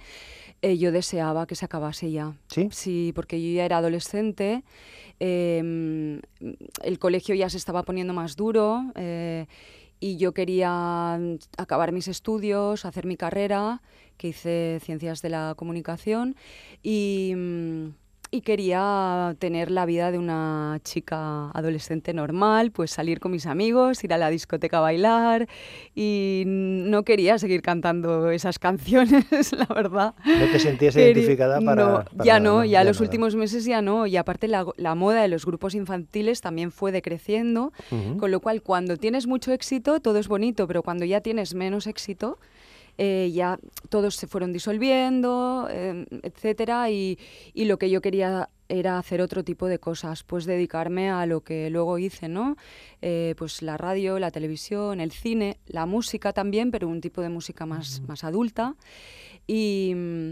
eh, 0.61 0.77
yo 0.77 0.91
deseaba 0.91 1.45
que 1.45 1.55
se 1.55 1.65
acabase 1.65 2.11
ya. 2.11 2.33
¿Sí? 2.47 2.69
Sí, 2.71 3.11
porque 3.13 3.41
yo 3.41 3.53
ya 3.57 3.65
era 3.65 3.77
adolescente, 3.77 4.63
eh, 5.19 6.19
el 6.83 6.99
colegio 6.99 7.35
ya 7.35 7.49
se 7.49 7.57
estaba 7.57 7.83
poniendo 7.83 8.13
más 8.13 8.35
duro 8.35 8.85
y 10.01 10.17
yo 10.17 10.33
quería 10.33 11.17
mm, 11.17 11.35
acabar 11.57 11.93
mis 11.93 12.09
estudios, 12.09 12.83
hacer 12.83 13.05
mi 13.05 13.15
carrera, 13.15 13.81
que 14.17 14.29
hice 14.29 14.79
ciencias 14.83 15.21
de 15.21 15.29
la 15.29 15.53
comunicación 15.55 16.35
y, 16.83 17.33
mm, 17.37 18.00
y 18.33 18.41
quería 18.41 19.35
tener 19.39 19.69
la 19.71 19.85
vida 19.85 20.09
de 20.09 20.17
una 20.17 20.79
chica 20.85 21.51
adolescente 21.51 22.13
normal, 22.13 22.71
pues 22.71 22.89
salir 22.91 23.19
con 23.19 23.33
mis 23.33 23.45
amigos, 23.45 24.01
ir 24.05 24.13
a 24.13 24.17
la 24.17 24.29
discoteca 24.29 24.77
a 24.77 24.81
bailar 24.81 25.49
y 25.93 26.43
no 26.45 27.03
quería 27.03 27.37
seguir 27.37 27.61
cantando 27.61 28.31
esas 28.31 28.57
canciones, 28.57 29.25
la 29.51 29.65
verdad. 29.65 30.13
¿No 30.25 30.45
te 30.49 30.59
sentías 30.59 30.95
Quería- 30.95 31.11
identificada 31.11 31.59
para...? 31.59 31.83
No, 31.85 31.93
para 32.05 32.23
ya 32.23 32.39
no, 32.39 32.63
ya, 32.63 32.85
los 32.85 32.97
nada. 32.97 33.03
últimos 33.09 33.35
meses 33.35 33.65
ya 33.65 33.81
no. 33.81 34.07
Y 34.07 34.15
aparte 34.15 34.47
la, 34.47 34.65
la 34.77 34.95
moda 34.95 35.21
de 35.21 35.27
los 35.27 35.45
grupos 35.45 35.75
infantiles 35.75 36.39
también 36.39 36.71
fue 36.71 36.93
decreciendo, 36.93 37.73
Ujú. 37.91 38.17
con 38.17 38.31
lo 38.31 38.39
cual 38.39 38.61
cuando 38.61 38.95
tienes 38.95 39.27
mucho 39.27 39.51
éxito 39.51 39.99
todo 39.99 40.17
es 40.19 40.29
bonito, 40.29 40.67
pero 40.67 40.83
cuando 40.83 41.03
ya 41.03 41.19
tienes 41.19 41.53
menos 41.53 41.85
éxito, 41.85 42.39
eh, 42.97 43.31
ya 43.33 43.59
todos 43.89 44.15
se 44.15 44.27
fueron 44.27 44.53
disolviendo, 44.53 45.67
eh, 45.69 46.05
etcétera, 46.23 46.89
y, 46.89 47.17
y 47.53 47.65
lo 47.65 47.77
que 47.77 47.89
yo 47.89 48.01
quería 48.01 48.49
era 48.71 48.97
hacer 48.97 49.21
otro 49.21 49.43
tipo 49.43 49.67
de 49.67 49.79
cosas, 49.79 50.23
pues 50.23 50.45
dedicarme 50.45 51.09
a 51.09 51.25
lo 51.25 51.41
que 51.41 51.69
luego 51.69 51.97
hice, 51.97 52.29
¿no? 52.29 52.55
Eh, 53.01 53.35
pues 53.37 53.61
la 53.61 53.77
radio, 53.77 54.17
la 54.17 54.31
televisión, 54.31 55.01
el 55.01 55.11
cine, 55.11 55.57
la 55.67 55.85
música 55.85 56.31
también, 56.31 56.71
pero 56.71 56.87
un 56.87 57.01
tipo 57.01 57.21
de 57.21 57.29
música 57.29 57.65
más, 57.65 58.01
más 58.07 58.23
adulta. 58.23 58.75
Y, 59.45 59.93
mm, 59.95 60.31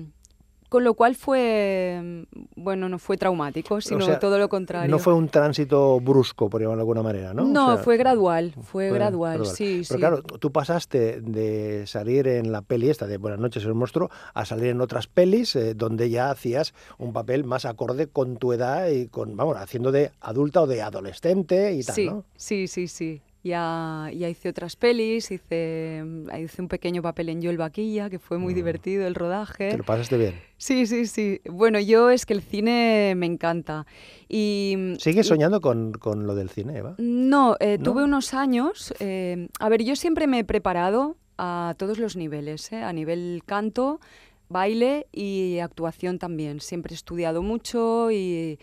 con 0.69 0.83
lo 0.83 0.93
cual 0.93 1.15
fue, 1.15 2.25
bueno, 2.55 2.87
no 2.89 2.99
fue 2.99 3.17
traumático, 3.17 3.81
sino 3.81 4.05
sea, 4.05 4.19
todo 4.19 4.37
lo 4.37 4.49
contrario. 4.49 4.89
No 4.89 4.99
fue 4.99 5.13
un 5.13 5.27
tránsito 5.27 5.99
brusco, 5.99 6.49
por 6.49 6.61
llamarlo 6.61 6.77
de 6.77 6.81
alguna 6.81 7.01
manera, 7.01 7.33
¿no? 7.33 7.45
No, 7.45 7.69
O 7.69 7.75
sea, 7.75 7.83
fue 7.83 7.97
gradual, 7.97 8.53
fue, 8.53 8.89
fue 8.89 8.91
gradual, 8.91 9.39
gradual. 9.39 9.55
sí, 9.55 9.81
Pero 9.87 9.97
sí. 9.97 9.99
claro, 9.99 10.21
tú 10.21 10.51
pasaste 10.51 11.21
de 11.21 11.87
salir 11.87 12.27
en 12.27 12.51
la 12.51 12.61
peli 12.61 12.89
esta 12.89 13.07
de 13.07 13.17
Buenas 13.17 13.39
noches, 13.39 13.65
el 13.65 13.73
monstruo, 13.73 14.09
a 14.33 14.45
salir 14.45 14.67
en 14.67 14.79
otras 14.81 15.07
pelis 15.07 15.55
eh, 15.55 15.73
donde 15.73 16.09
ya 16.09 16.29
hacías 16.29 16.73
un 16.99 17.13
papel 17.13 17.43
más 17.43 17.65
acorde 17.65 18.07
con 18.07 18.37
tu 18.37 18.53
edad 18.53 18.89
y 18.89 19.07
con, 19.07 19.35
vamos, 19.35 19.57
haciendo 19.57 19.91
de 19.91 20.11
adulta 20.21 20.61
o 20.61 20.67
de 20.67 20.83
adolescente 20.83 21.73
y 21.73 21.83
tal, 21.83 21.95
sí, 21.95 22.05
¿no? 22.05 22.25
sí, 22.35 22.67
sí, 22.67 22.87
sí. 22.87 23.21
Ya, 23.41 24.09
ya 24.13 24.27
hice 24.27 24.49
otras 24.49 24.75
pelis, 24.75 25.31
hice, 25.31 26.03
hice 26.43 26.61
un 26.61 26.67
pequeño 26.67 27.01
papel 27.01 27.29
en 27.29 27.41
Yo 27.41 27.49
el 27.51 27.57
Vaquilla, 27.57 28.09
que 28.09 28.19
fue 28.19 28.37
muy 28.37 28.53
divertido 28.53 29.07
el 29.07 29.15
rodaje. 29.15 29.67
Mm. 29.67 29.71
Te 29.71 29.77
lo 29.77 29.83
pasaste 29.85 30.17
bien. 30.17 30.35
Sí, 30.57 30.85
sí, 30.85 31.05
sí. 31.07 31.39
Bueno, 31.49 31.79
yo 31.79 32.09
es 32.09 32.25
que 32.25 32.33
el 32.33 32.41
cine 32.41 33.13
me 33.15 33.25
encanta. 33.27 33.85
Y, 34.27 34.95
¿Sigues 34.99 35.25
y- 35.25 35.29
soñando 35.29 35.61
con, 35.61 35.93
con 35.93 36.27
lo 36.27 36.35
del 36.35 36.49
cine, 36.49 36.77
Eva? 36.79 36.95
No, 36.97 37.55
eh, 37.61 37.77
¿No? 37.77 37.83
tuve 37.85 38.03
unos 38.03 38.33
años. 38.33 38.93
eh, 38.99 39.47
a 39.59 39.69
ver, 39.69 39.83
yo 39.83 39.95
siempre 39.95 40.27
me 40.27 40.39
he 40.39 40.43
preparado 40.43 41.15
a 41.37 41.75
todos 41.77 41.97
los 41.97 42.17
niveles, 42.17 42.69
¿eh? 42.73 42.83
a 42.83 42.91
nivel 42.91 43.43
canto, 43.45 44.01
baile 44.49 45.07
y 45.13 45.59
actuación 45.59 46.19
también. 46.19 46.59
Siempre 46.59 46.93
he 46.93 46.95
estudiado 46.95 47.41
mucho 47.41 48.11
y, 48.11 48.59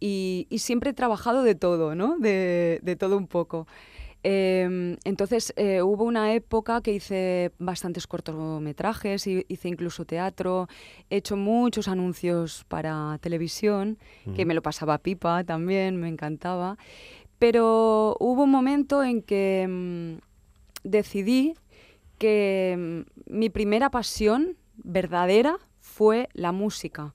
y- 0.00 0.48
y 0.50 0.58
siempre 0.58 0.90
he 0.90 0.94
trabajado 0.94 1.44
de 1.44 1.54
todo, 1.54 1.94
¿no? 1.94 2.16
De, 2.18 2.80
de 2.82 2.96
todo 2.96 3.16
un 3.16 3.28
poco. 3.28 3.68
Em, 4.22 4.96
entonces 5.04 5.52
eh, 5.56 5.82
hubo 5.82 6.04
una 6.04 6.34
época 6.34 6.80
que 6.80 6.92
hice 6.92 7.52
bastantes 7.58 8.06
cortometrajes, 8.06 9.26
hice 9.26 9.68
incluso 9.68 10.04
teatro, 10.04 10.68
he 11.10 11.18
hecho 11.18 11.36
muchos 11.36 11.86
anuncios 11.86 12.64
para 12.68 13.18
televisión, 13.20 13.98
que 14.34 14.44
me 14.44 14.54
lo 14.54 14.62
pasaba 14.62 14.98
pipa 14.98 15.44
también, 15.44 15.96
me 15.96 16.08
encantaba. 16.08 16.76
Pero 17.38 18.16
hubo 18.18 18.44
un 18.44 18.50
momento 18.50 19.04
en 19.04 19.22
que 19.22 19.66
mm, 19.68 20.14
decidí 20.84 21.54
que 22.18 23.04
mm, 23.28 23.38
mi 23.38 23.50
primera 23.50 23.90
pasión 23.90 24.56
verdadera 24.76 25.58
fue 25.80 26.28
la 26.32 26.52
música. 26.52 27.14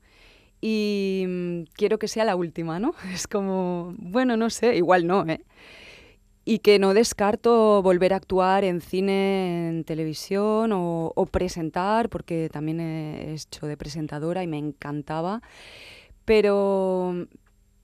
Y 0.62 1.26
mm, 1.28 1.64
quiero 1.74 1.98
que 1.98 2.08
sea 2.08 2.24
la 2.24 2.36
última, 2.36 2.80
¿no? 2.80 2.94
Es 3.14 3.28
como, 3.28 3.96
bueno, 3.98 4.38
no 4.38 4.50
sé, 4.50 4.76
igual 4.76 5.08
no, 5.08 5.26
¿eh? 5.28 5.42
Y 6.44 6.60
que 6.60 6.80
no 6.80 6.94
descarto 6.94 7.82
volver 7.84 8.14
a 8.14 8.18
actuar 8.18 8.64
en 8.64 8.82
cine, 8.82 9.70
en 9.70 9.84
televisión 9.84 10.72
o, 10.74 11.14
o 11.16 11.26
presentar, 11.28 12.10
porque 12.10 12.50
también 12.52 12.80
he 12.80 13.34
hecho 13.34 13.68
de 13.68 13.78
presentadora 13.78 14.44
y 14.44 14.48
me 14.48 14.58
encantaba. 14.58 15.42
Pero, 16.26 17.28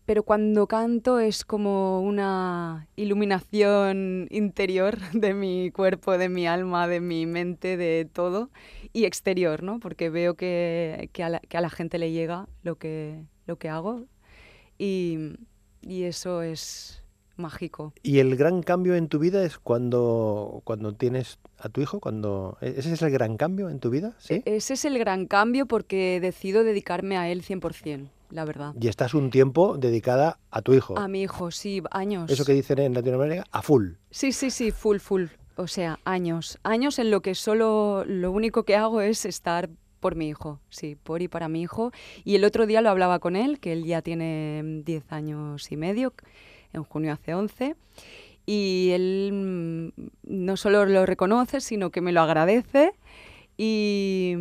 pero 0.05 0.23
cuando 0.23 0.67
canto 0.67 1.19
es 1.19 1.43
como 1.43 2.01
una 2.01 2.87
iluminación 2.95 4.27
interior 4.31 4.97
de 5.13 5.33
mi 5.33 5.69
cuerpo, 5.71 6.17
de 6.17 6.29
mi 6.29 6.47
alma, 6.47 6.87
de 6.87 7.01
mi 7.01 7.25
mente, 7.25 7.77
de 7.77 8.05
todo, 8.11 8.49
y 8.93 9.05
exterior, 9.05 9.63
¿no? 9.63 9.79
Porque 9.79 10.09
veo 10.09 10.35
que, 10.35 11.09
que, 11.13 11.23
a, 11.23 11.29
la, 11.29 11.39
que 11.41 11.57
a 11.57 11.61
la 11.61 11.69
gente 11.69 11.97
le 11.99 12.11
llega 12.11 12.47
lo 12.63 12.77
que, 12.77 13.23
lo 13.45 13.57
que 13.57 13.69
hago 13.69 14.05
y, 14.77 15.35
y 15.81 16.03
eso 16.03 16.41
es 16.41 17.03
mágico. 17.37 17.93
Y 18.03 18.19
el 18.19 18.35
gran 18.35 18.63
cambio 18.63 18.95
en 18.95 19.07
tu 19.07 19.19
vida 19.19 19.43
es 19.43 19.57
cuando, 19.57 20.61
cuando 20.63 20.93
tienes 20.93 21.39
a 21.59 21.69
tu 21.69 21.81
hijo, 21.81 21.99
cuando 21.99 22.57
¿e-, 22.61 22.75
ese 22.77 22.93
es 22.93 23.01
el 23.01 23.11
gran 23.11 23.37
cambio 23.37 23.69
en 23.69 23.79
tu 23.79 23.89
vida, 23.89 24.13
¿sí? 24.19 24.35
E- 24.45 24.57
Ese 24.57 24.73
es 24.73 24.85
el 24.85 24.97
gran 24.99 25.25
cambio 25.25 25.65
porque 25.65 26.19
decido 26.21 26.63
dedicarme 26.63 27.17
a 27.17 27.29
él 27.29 27.43
100%, 27.43 28.09
la 28.31 28.45
verdad. 28.45 28.73
Y 28.79 28.87
estás 28.87 29.13
un 29.13 29.29
tiempo 29.29 29.77
dedicada 29.77 30.39
a 30.51 30.61
tu 30.61 30.73
hijo. 30.73 30.97
A 30.97 31.07
mi 31.07 31.21
hijo, 31.23 31.51
sí, 31.51 31.81
años. 31.91 32.29
Eso 32.29 32.45
que 32.45 32.53
dicen 32.53 32.79
en 32.79 32.93
Latinoamérica, 32.93 33.45
a 33.51 33.61
full. 33.61 33.93
Sí, 34.11 34.31
sí, 34.31 34.51
sí, 34.51 34.71
full, 34.71 34.97
full. 34.97 35.25
O 35.55 35.67
sea, 35.67 35.99
años. 36.05 36.59
Años 36.63 36.99
en 36.99 37.09
lo 37.09 37.21
que 37.21 37.33
solo 37.33 38.03
lo 38.05 38.31
único 38.31 38.63
que 38.63 38.75
hago 38.75 39.01
es 39.01 39.25
estar 39.25 39.69
por 39.99 40.15
mi 40.15 40.29
hijo, 40.29 40.59
sí, 40.69 40.95
por 40.95 41.23
y 41.23 41.27
para 41.27 41.47
mi 41.49 41.63
hijo. 41.63 41.91
Y 42.23 42.35
el 42.35 42.43
otro 42.45 42.67
día 42.67 42.81
lo 42.81 42.91
hablaba 42.91 43.17
con 43.17 43.35
él, 43.35 43.59
que 43.59 43.73
él 43.73 43.83
ya 43.83 44.03
tiene 44.03 44.61
mm, 44.63 44.83
10 44.83 45.11
años 45.11 45.71
y 45.71 45.75
medio, 45.77 46.13
en 46.73 46.83
junio 46.83 47.13
hace 47.13 47.33
11. 47.33 47.75
Y 48.45 48.89
él 48.93 49.91
mm, 49.93 50.01
no 50.23 50.57
solo 50.57 50.85
lo 50.85 51.05
reconoce, 51.05 51.61
sino 51.61 51.89
que 51.89 52.01
me 52.01 52.11
lo 52.11 52.21
agradece. 52.21 52.93
Y, 53.57 54.35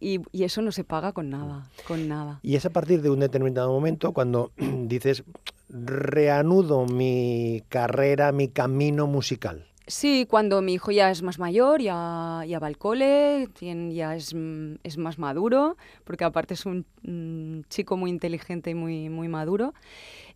y, 0.00 0.20
y 0.30 0.44
eso 0.44 0.62
no 0.62 0.72
se 0.72 0.84
paga 0.84 1.12
con 1.12 1.30
nada, 1.30 1.68
con 1.86 2.08
nada. 2.08 2.38
Y 2.42 2.56
es 2.56 2.66
a 2.66 2.70
partir 2.70 3.02
de 3.02 3.10
un 3.10 3.20
determinado 3.20 3.72
momento 3.72 4.12
cuando 4.12 4.52
dices, 4.56 5.24
reanudo 5.68 6.86
mi 6.86 7.62
carrera, 7.68 8.32
mi 8.32 8.48
camino 8.48 9.06
musical. 9.06 9.66
Sí, 9.88 10.26
cuando 10.28 10.60
mi 10.60 10.74
hijo 10.74 10.90
ya 10.90 11.10
es 11.10 11.22
más 11.22 11.38
mayor, 11.38 11.80
ya, 11.80 12.44
ya 12.46 12.58
va 12.58 12.66
al 12.66 12.76
cole, 12.76 13.48
ya 13.58 14.14
es, 14.14 14.34
mm, 14.34 14.74
es 14.82 14.98
más 14.98 15.18
maduro, 15.18 15.78
porque 16.04 16.24
aparte 16.24 16.52
es 16.52 16.66
un 16.66 16.84
mm, 17.02 17.62
chico 17.70 17.96
muy 17.96 18.10
inteligente 18.10 18.68
y 18.68 18.74
muy, 18.74 19.08
muy 19.08 19.28
maduro. 19.28 19.72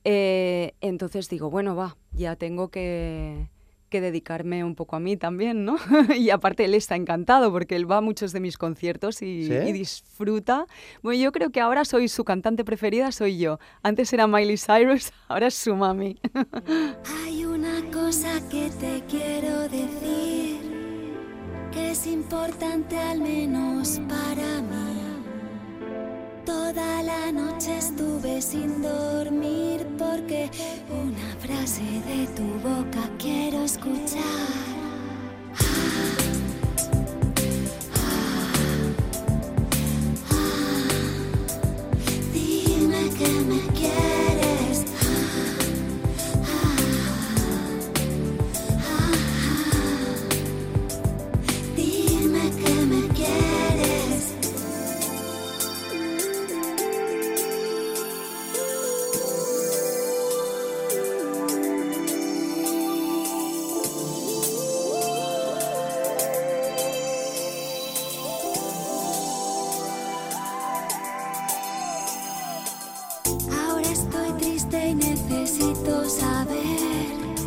Eh, 0.05 0.75
entonces 0.81 1.29
digo, 1.29 1.51
bueno, 1.51 1.77
va, 1.77 1.97
ya 2.13 2.37
tengo 2.37 2.69
que, 2.69 3.49
que 3.93 4.01
dedicarme 4.01 4.65
un 4.65 4.75
poco 4.75 4.97
a 4.97 5.01
mí 5.01 5.17
también, 5.17 5.65
¿no? 5.65 5.77
y 6.17 6.31
aparte 6.31 6.65
él 6.65 6.75
está 6.75 6.97
encantado 6.97 7.53
porque 7.53 7.77
él 7.77 7.89
va 7.89 7.99
a 7.99 8.01
muchos 8.01 8.33
de 8.33 8.41
mis 8.41 8.57
conciertos 8.57 9.21
y, 9.23 9.45
¿Sí? 9.45 9.53
y 9.53 9.73
disfruta. 9.73 10.67
Bueno, 11.03 11.23
yo 11.23 11.31
creo 11.31 11.51
que 11.51 11.61
ahora 11.61 11.85
soy 11.85 12.09
su 12.09 12.25
cantante 12.25 12.65
preferida, 12.65 13.13
soy 13.13 13.39
yo. 13.39 13.59
Antes 13.83 14.13
era 14.13 14.27
Miley 14.27 14.57
Cyrus, 14.57 15.13
ahora 15.29 15.49
es 15.49 15.55
su 15.55 15.77
mami. 15.77 16.19
Hay 17.25 17.45
una 17.45 17.83
cosa 17.93 18.41
que 18.51 18.71
te 18.71 19.03
quiero 19.09 19.69
decir 19.69 20.59
que 21.71 21.91
es 21.91 22.07
importante 22.07 22.99
al 22.99 23.21
menos 23.21 24.01
para 24.09 24.63
mí. 24.63 25.02
Toda 26.75 27.03
la 27.03 27.31
noche 27.31 27.77
estuve 27.77 28.41
sin 28.41 28.81
dormir 28.81 29.87
porque 29.99 30.49
una 30.89 31.37
frase 31.39 31.83
de 31.83 32.27
tu 32.35 32.45
boca 32.67 33.11
quiero 33.19 33.63
escuchar. 33.63 34.62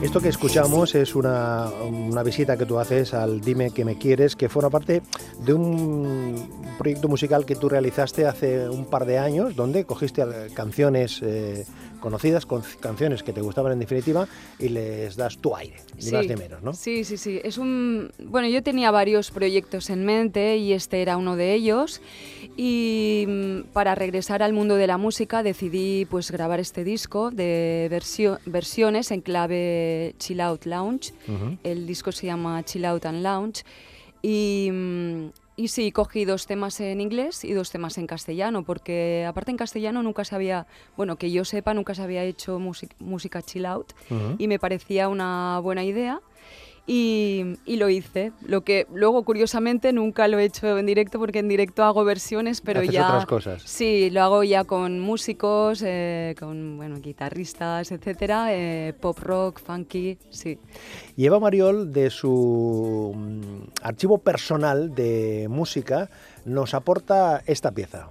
Esto 0.06 0.22
que 0.22 0.30
escuchamos 0.30 0.94
es 0.94 1.16
una, 1.16 1.68
una 1.68 2.22
visita 2.22 2.56
que 2.56 2.68
tú 2.68 2.78
haces 2.78 3.16
al 3.16 3.42
Dime 3.42 3.72
que 3.72 3.84
me 3.84 3.98
quieres, 3.98 4.36
que 4.36 4.50
forma 4.50 4.70
parte 4.70 5.02
de 5.44 5.52
un 5.52 6.48
proyecto 6.78 7.08
musical 7.08 7.44
que 7.44 7.56
tú 7.56 7.70
realizaste 7.70 8.28
hace 8.28 8.70
un 8.70 8.86
par 8.86 9.08
de 9.08 9.18
años, 9.18 9.56
donde 9.56 9.84
cogiste 9.86 10.24
canciones 10.54 11.22
eh, 11.24 11.66
conocidas, 12.06 12.46
con 12.46 12.62
canciones 12.80 13.24
que 13.24 13.34
te 13.34 13.42
gustaban 13.42 13.74
en 13.74 13.80
definitiva, 13.80 14.28
y 14.60 14.70
les 14.70 15.16
das 15.16 15.38
tu 15.40 15.56
aire, 15.56 15.78
ni 16.00 16.12
más 16.12 16.28
ni 16.28 16.36
menos, 16.36 16.62
¿no? 16.64 16.72
Sí, 16.74 17.04
sí, 17.04 17.18
sí. 17.18 17.42
Es 17.44 17.58
un. 17.58 18.12
Bueno, 18.20 18.48
yo 18.48 18.62
tenía 18.62 18.92
varios 18.92 19.32
proyectos 19.32 19.90
en 19.90 20.06
mente 20.06 20.58
y 20.58 20.74
este 20.74 21.02
era 21.02 21.18
uno 21.18 21.36
de 21.36 21.54
ellos. 21.56 22.02
Y 22.56 23.26
mm, 23.28 23.60
para 23.74 23.96
regresar 23.96 24.44
al 24.44 24.54
mundo 24.54 24.76
de 24.76 24.88
la 24.88 24.98
música 24.98 25.44
decidí 25.44 26.06
pues 26.06 26.30
grabar 26.32 26.60
este 26.60 26.84
disco 26.84 27.32
de 27.32 27.88
versio- 27.90 28.40
versiones 28.46 29.12
en 29.12 29.22
clave 29.22 30.14
Chill 30.20 30.40
Out 30.42 30.66
Lounge. 30.66 31.12
El 31.64 31.88
disco 31.88 32.12
se 32.12 32.28
llama 32.28 32.64
Chill 32.64 32.86
Out 32.86 33.06
and 33.08 33.24
Lounge. 33.24 33.64
Y, 34.22 34.70
mm, 34.72 35.26
y 35.56 35.70
sí, 35.70 35.92
cogí 35.92 36.26
dos 36.26 36.48
temas 36.48 36.80
en 36.80 37.00
inglés 37.00 37.44
y 37.44 37.54
dos 37.54 37.72
temas 37.72 37.98
en 37.98 38.08
castellano, 38.08 38.64
porque 38.64 39.26
aparte 39.28 39.52
en 39.52 39.58
castellano 39.58 40.04
nunca 40.04 40.26
se 40.26 40.36
había, 40.36 40.68
bueno, 40.98 41.16
que 41.18 41.32
yo 41.32 41.46
sepa, 41.46 41.74
nunca 41.74 41.96
se 41.96 42.02
había 42.02 42.24
hecho 42.24 42.60
música 42.60 43.42
chill 43.42 43.66
out 43.66 43.94
y 44.38 44.48
me 44.48 44.60
parecía 44.60 45.08
una 45.08 45.60
buena 45.60 45.84
idea. 45.84 46.22
Y, 46.88 47.58
y 47.65 47.77
lo 47.77 47.89
hice. 47.89 48.32
Lo 48.46 48.62
que 48.62 48.88
luego, 48.94 49.24
curiosamente, 49.24 49.92
nunca 49.94 50.27
lo 50.27 50.39
he 50.39 50.46
hecho 50.46 50.77
en 50.77 50.86
directo 50.86 51.20
porque 51.20 51.39
en 51.39 51.48
directo 51.48 51.84
hago 51.84 52.04
versiones, 52.04 52.62
pero 52.62 52.82
Haces 52.82 52.94
ya... 52.94 53.08
otras 53.08 53.25
cosas. 53.25 53.63
Sí, 53.63 54.10
lo 54.10 54.22
hago 54.22 54.44
ya 54.44 54.63
con 54.63 55.00
músicos, 55.00 55.82
eh, 55.86 56.36
con 56.39 56.77
bueno, 56.77 57.00
guitarristas, 57.00 57.92
etcétera, 57.92 58.54
eh, 58.54 58.94
pop 59.00 59.18
rock, 59.20 59.60
funky, 59.60 60.18
sí. 60.30 60.60
Y 61.15 61.25
Eva 61.25 61.39
Mariol, 61.39 61.92
de 61.92 62.10
su 62.10 63.13
mm, 63.15 63.72
archivo 63.82 64.20
personal 64.20 64.94
de 64.94 65.48
música, 65.50 66.10
nos 66.46 66.74
aporta 66.74 67.42
esta 67.46 67.72
pieza. 67.72 68.10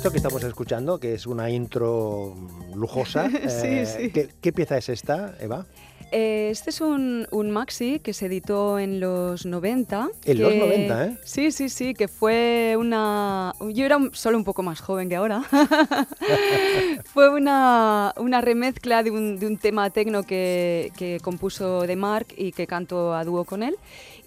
Esto 0.00 0.12
que 0.12 0.16
estamos 0.16 0.42
escuchando, 0.44 0.98
que 0.98 1.12
es 1.12 1.26
una 1.26 1.50
intro 1.50 2.34
lujosa, 2.74 3.26
eh, 3.42 3.84
sí. 3.84 4.10
¿qué, 4.10 4.30
qué 4.40 4.50
pieza 4.50 4.78
es 4.78 4.88
esta, 4.88 5.34
Eva? 5.38 5.66
Eh, 6.10 6.48
este 6.50 6.70
es 6.70 6.80
un, 6.80 7.28
un 7.30 7.50
maxi 7.50 7.98
que 8.00 8.14
se 8.14 8.24
editó 8.24 8.78
en 8.78 8.98
los 8.98 9.44
90. 9.44 10.08
En 10.24 10.38
los 10.40 10.48
que- 10.52 10.58
90, 10.58 11.04
¿eh? 11.04 11.18
Sí, 11.22 11.52
sí, 11.52 11.68
sí, 11.68 11.92
que 11.92 12.08
fue 12.08 12.76
una... 12.78 13.52
Yo 13.74 13.84
era 13.84 13.98
un- 13.98 14.14
solo 14.14 14.38
un 14.38 14.44
poco 14.44 14.62
más 14.62 14.80
joven 14.80 15.10
que 15.10 15.16
ahora. 15.16 15.42
fue 17.12 17.28
una, 17.28 18.14
una 18.16 18.40
remezcla 18.40 19.02
de 19.02 19.10
un, 19.10 19.38
de 19.38 19.46
un 19.46 19.58
tema 19.58 19.90
tecno 19.90 20.22
que, 20.22 20.92
que 20.96 21.20
compuso 21.22 21.82
de 21.82 21.94
Mark 21.96 22.28
y 22.38 22.52
que 22.52 22.66
canto 22.66 23.12
a 23.14 23.22
dúo 23.22 23.44
con 23.44 23.62
él. 23.62 23.76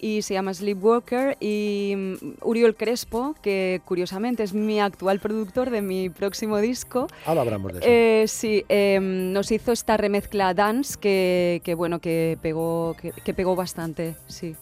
Y 0.00 0.22
se 0.22 0.34
llama 0.34 0.52
Sleepwalker. 0.54 1.36
Y 1.40 1.94
mm, 1.96 2.14
Uriol 2.42 2.74
Crespo, 2.76 3.34
que 3.42 3.80
curiosamente 3.84 4.42
es 4.42 4.54
mi 4.54 4.80
actual 4.80 5.20
productor 5.20 5.70
de 5.70 5.82
mi 5.82 6.10
próximo 6.10 6.58
disco, 6.58 7.06
Ahora 7.26 7.42
hablamos 7.42 7.72
de 7.72 7.78
eso. 7.78 7.88
eh, 7.88 8.24
sí, 8.28 8.64
em, 8.68 9.32
nos 9.32 9.50
hizo 9.50 9.72
esta 9.72 9.96
remezcla 9.96 10.54
dance 10.54 10.98
que, 10.98 11.60
que, 11.64 11.74
bueno 11.74 11.98
que 11.98 12.38
pegó 12.42 12.96
que, 13.00 13.12
que 13.12 13.34
pegó 13.34 13.56
bastante, 13.56 14.14
sí. 14.26 14.56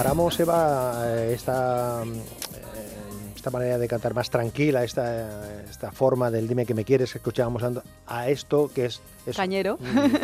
Comparamos, 0.00 0.40
Eva, 0.40 1.02
eh, 1.04 1.32
esta, 1.34 2.02
mm, 2.06 2.12
eh, 2.12 3.32
esta 3.36 3.50
manera 3.50 3.76
de 3.76 3.86
cantar 3.86 4.14
más 4.14 4.30
tranquila, 4.30 4.82
esta, 4.82 5.62
esta 5.64 5.92
forma 5.92 6.30
del 6.30 6.48
dime 6.48 6.64
que 6.64 6.72
me 6.72 6.86
quieres 6.86 7.12
que 7.12 7.18
escuchábamos 7.18 7.62
a 8.06 8.28
esto 8.30 8.70
que 8.74 8.86
es, 8.86 9.02
es 9.26 9.36
Cañero. 9.36 9.78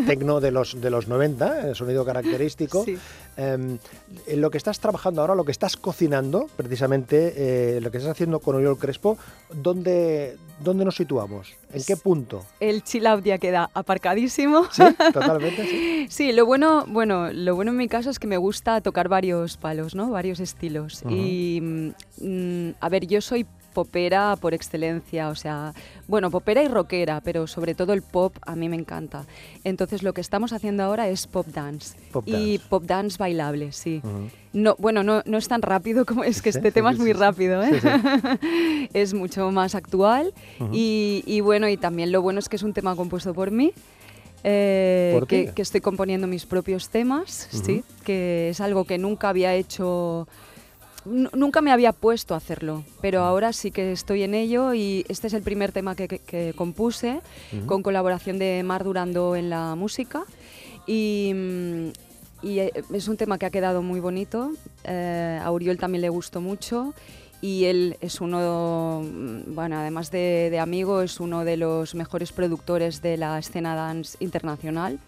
tecno 0.07 0.41
de 0.41 0.51
los, 0.51 0.81
de 0.81 0.91
los 0.91 1.09
90, 1.09 1.69
el 1.69 1.75
sonido 1.75 2.05
característico. 2.07 2.85
Sí. 2.85 2.99
Em, 3.37 3.79
en 4.27 4.41
lo 4.41 4.51
que 4.51 4.59
estás 4.59 4.81
trabajando 4.81 5.21
ahora, 5.21 5.35
lo 5.35 5.45
que 5.45 5.53
estás 5.53 5.77
cocinando, 5.77 6.49
precisamente, 6.57 7.35
eh, 7.37 7.81
lo 7.81 7.91
que 7.91 7.99
estás 7.99 8.13
haciendo 8.13 8.41
con 8.41 8.57
Oriol 8.57 8.79
Crespo, 8.79 9.19
¿dónde, 9.53 10.37
¿dónde 10.61 10.85
nos 10.85 10.97
situamos? 10.97 11.55
¿En 11.73 11.83
qué 11.85 11.97
punto? 11.97 12.45
El 12.61 12.83
chill 12.83 13.07
out 13.07 13.25
ya 13.25 13.39
queda 13.39 13.71
aparcadísimo. 13.75 14.67
¿Sí? 14.73 14.83
Totalmente, 15.13 15.67
sí. 15.67 16.07
Sí, 16.09 16.33
lo 16.33 16.47
bueno, 16.47 16.87
bueno, 16.89 17.33
lo 17.33 17.55
bueno 17.55 17.73
en 17.73 17.77
mi 17.77 17.89
caso 17.89 18.09
es 18.09 18.19
que 18.19 18.27
me 18.27 18.39
gusta 18.39 18.81
tocar 18.81 19.09
varios 19.09 19.57
palos, 19.57 19.95
¿no? 19.95 20.11
Varios 20.11 20.41
estilos. 20.41 21.03
Y 21.09 21.61
mm, 22.21 22.71
a 22.81 22.89
ver, 22.89 23.07
yo 23.07 23.21
soy 23.21 23.47
popera 23.77 24.37
por 24.41 24.55
excelencia, 24.55 25.29
o 25.29 25.35
sea, 25.35 25.75
bueno, 26.09 26.31
popera 26.31 26.63
y 26.63 26.69
rockera, 26.69 27.21
pero 27.21 27.47
sobre 27.47 27.75
todo 27.75 27.93
el 27.93 28.01
pop 28.01 28.35
a 28.47 28.57
mí 28.57 28.71
me 28.71 28.77
encanta. 28.77 29.27
Entonces 29.65 30.03
lo 30.03 30.15
que 30.15 30.23
estamos 30.23 30.55
haciendo 30.55 30.83
ahora 30.83 31.09
es 31.09 31.27
pop 31.27 31.47
dance. 31.47 31.95
Pop 32.11 32.25
y 32.27 32.33
dance. 32.33 32.69
pop 32.71 32.85
dance 32.85 33.19
bailable, 33.19 33.73
sí. 33.73 34.01
No, 34.55 34.77
bueno, 34.79 35.03
no, 35.03 35.23
no 35.27 35.37
es 35.37 35.47
tan 35.49 35.61
rápido 35.61 36.07
como 36.07 36.25
es 36.25 36.41
que 36.41 36.53
Sí, 36.53 36.59
este 36.59 36.71
sí, 36.71 36.75
tema 36.75 36.91
sí, 36.91 36.95
es 36.95 37.01
muy 37.01 37.13
rápido, 37.13 37.63
¿eh? 37.63 37.79
Es 38.95 39.13
mucho 39.13 39.51
más 39.51 39.75
actual 39.75 40.33
y, 40.73 41.23
y 41.27 41.41
bueno, 41.43 41.69
y 41.69 41.77
también 41.77 42.13
lo 42.13 42.23
bueno 42.23 42.39
es 42.39 42.49
que 42.49 42.57
es 42.57 42.63
un 42.63 42.73
tema 42.73 42.97
compuesto 42.97 43.35
por 43.35 43.51
mí. 43.51 43.73
eh, 44.43 45.11
¿Por 45.13 45.27
que, 45.27 45.53
estoy 45.57 45.83
componiendo 45.83 46.27
mis 46.27 46.47
propios 46.47 46.89
temas, 46.89 47.49
sí, 47.51 47.85
que 48.05 48.49
es 48.51 48.61
algo 48.61 48.85
que 48.85 48.97
nunca 48.97 49.29
había 49.29 49.55
hecho, 49.55 50.27
nunca 51.07 51.61
me 51.61 51.71
había 51.73 51.93
puesto 51.93 52.35
a 52.35 52.39
hacerlo, 52.39 52.85
pero 53.01 53.21
ahora 53.23 53.53
sí 53.53 53.71
que 53.71 53.93
estoy 53.93 54.23
en 54.23 54.35
ello 54.35 54.75
y 54.75 55.05
este 55.09 55.29
es 55.29 55.33
el 55.35 55.43
primer 55.43 55.73
tema 55.73 55.95
que, 55.95 56.09
que- 56.09 56.19
que 56.19 56.53
compuse 56.57 57.21
con 57.67 57.83
colaboración 57.83 58.39
de 58.39 58.63
Mar 58.65 58.85
Durando 58.85 59.37
en 59.37 59.49
la 59.51 59.75
música 59.77 60.25
y, 60.87 61.33
mm, 61.35 61.89
y, 62.43 62.59
eh, 62.59 62.73
es 62.93 63.09
un 63.09 63.17
tema 63.17 63.39
que 63.39 63.47
ha 63.47 63.51
quedado 63.51 63.83
muy 63.83 64.01
bonito, 64.01 64.53
eh, 64.85 65.41
a 65.43 65.51
Uriol 65.51 65.79
también 65.79 66.03
le 66.03 66.09
gustó 66.11 66.41
mucho 66.41 66.93
y 67.41 67.65
él 67.67 67.97
es 68.01 68.21
uno, 68.21 69.03
mm, 69.05 69.55
bueno, 69.55 69.79
además 69.79 70.11
de, 70.11 70.49
de 70.51 70.59
amigo, 70.59 71.03
es 71.03 71.21
uno 71.21 71.45
de 71.45 71.57
los 71.57 71.95
mejores 71.95 72.33
productores 72.33 73.03
de 73.03 73.17
la 73.17 73.39
escena 73.39 73.75
dance 73.75 74.17
internacional, 74.21 74.99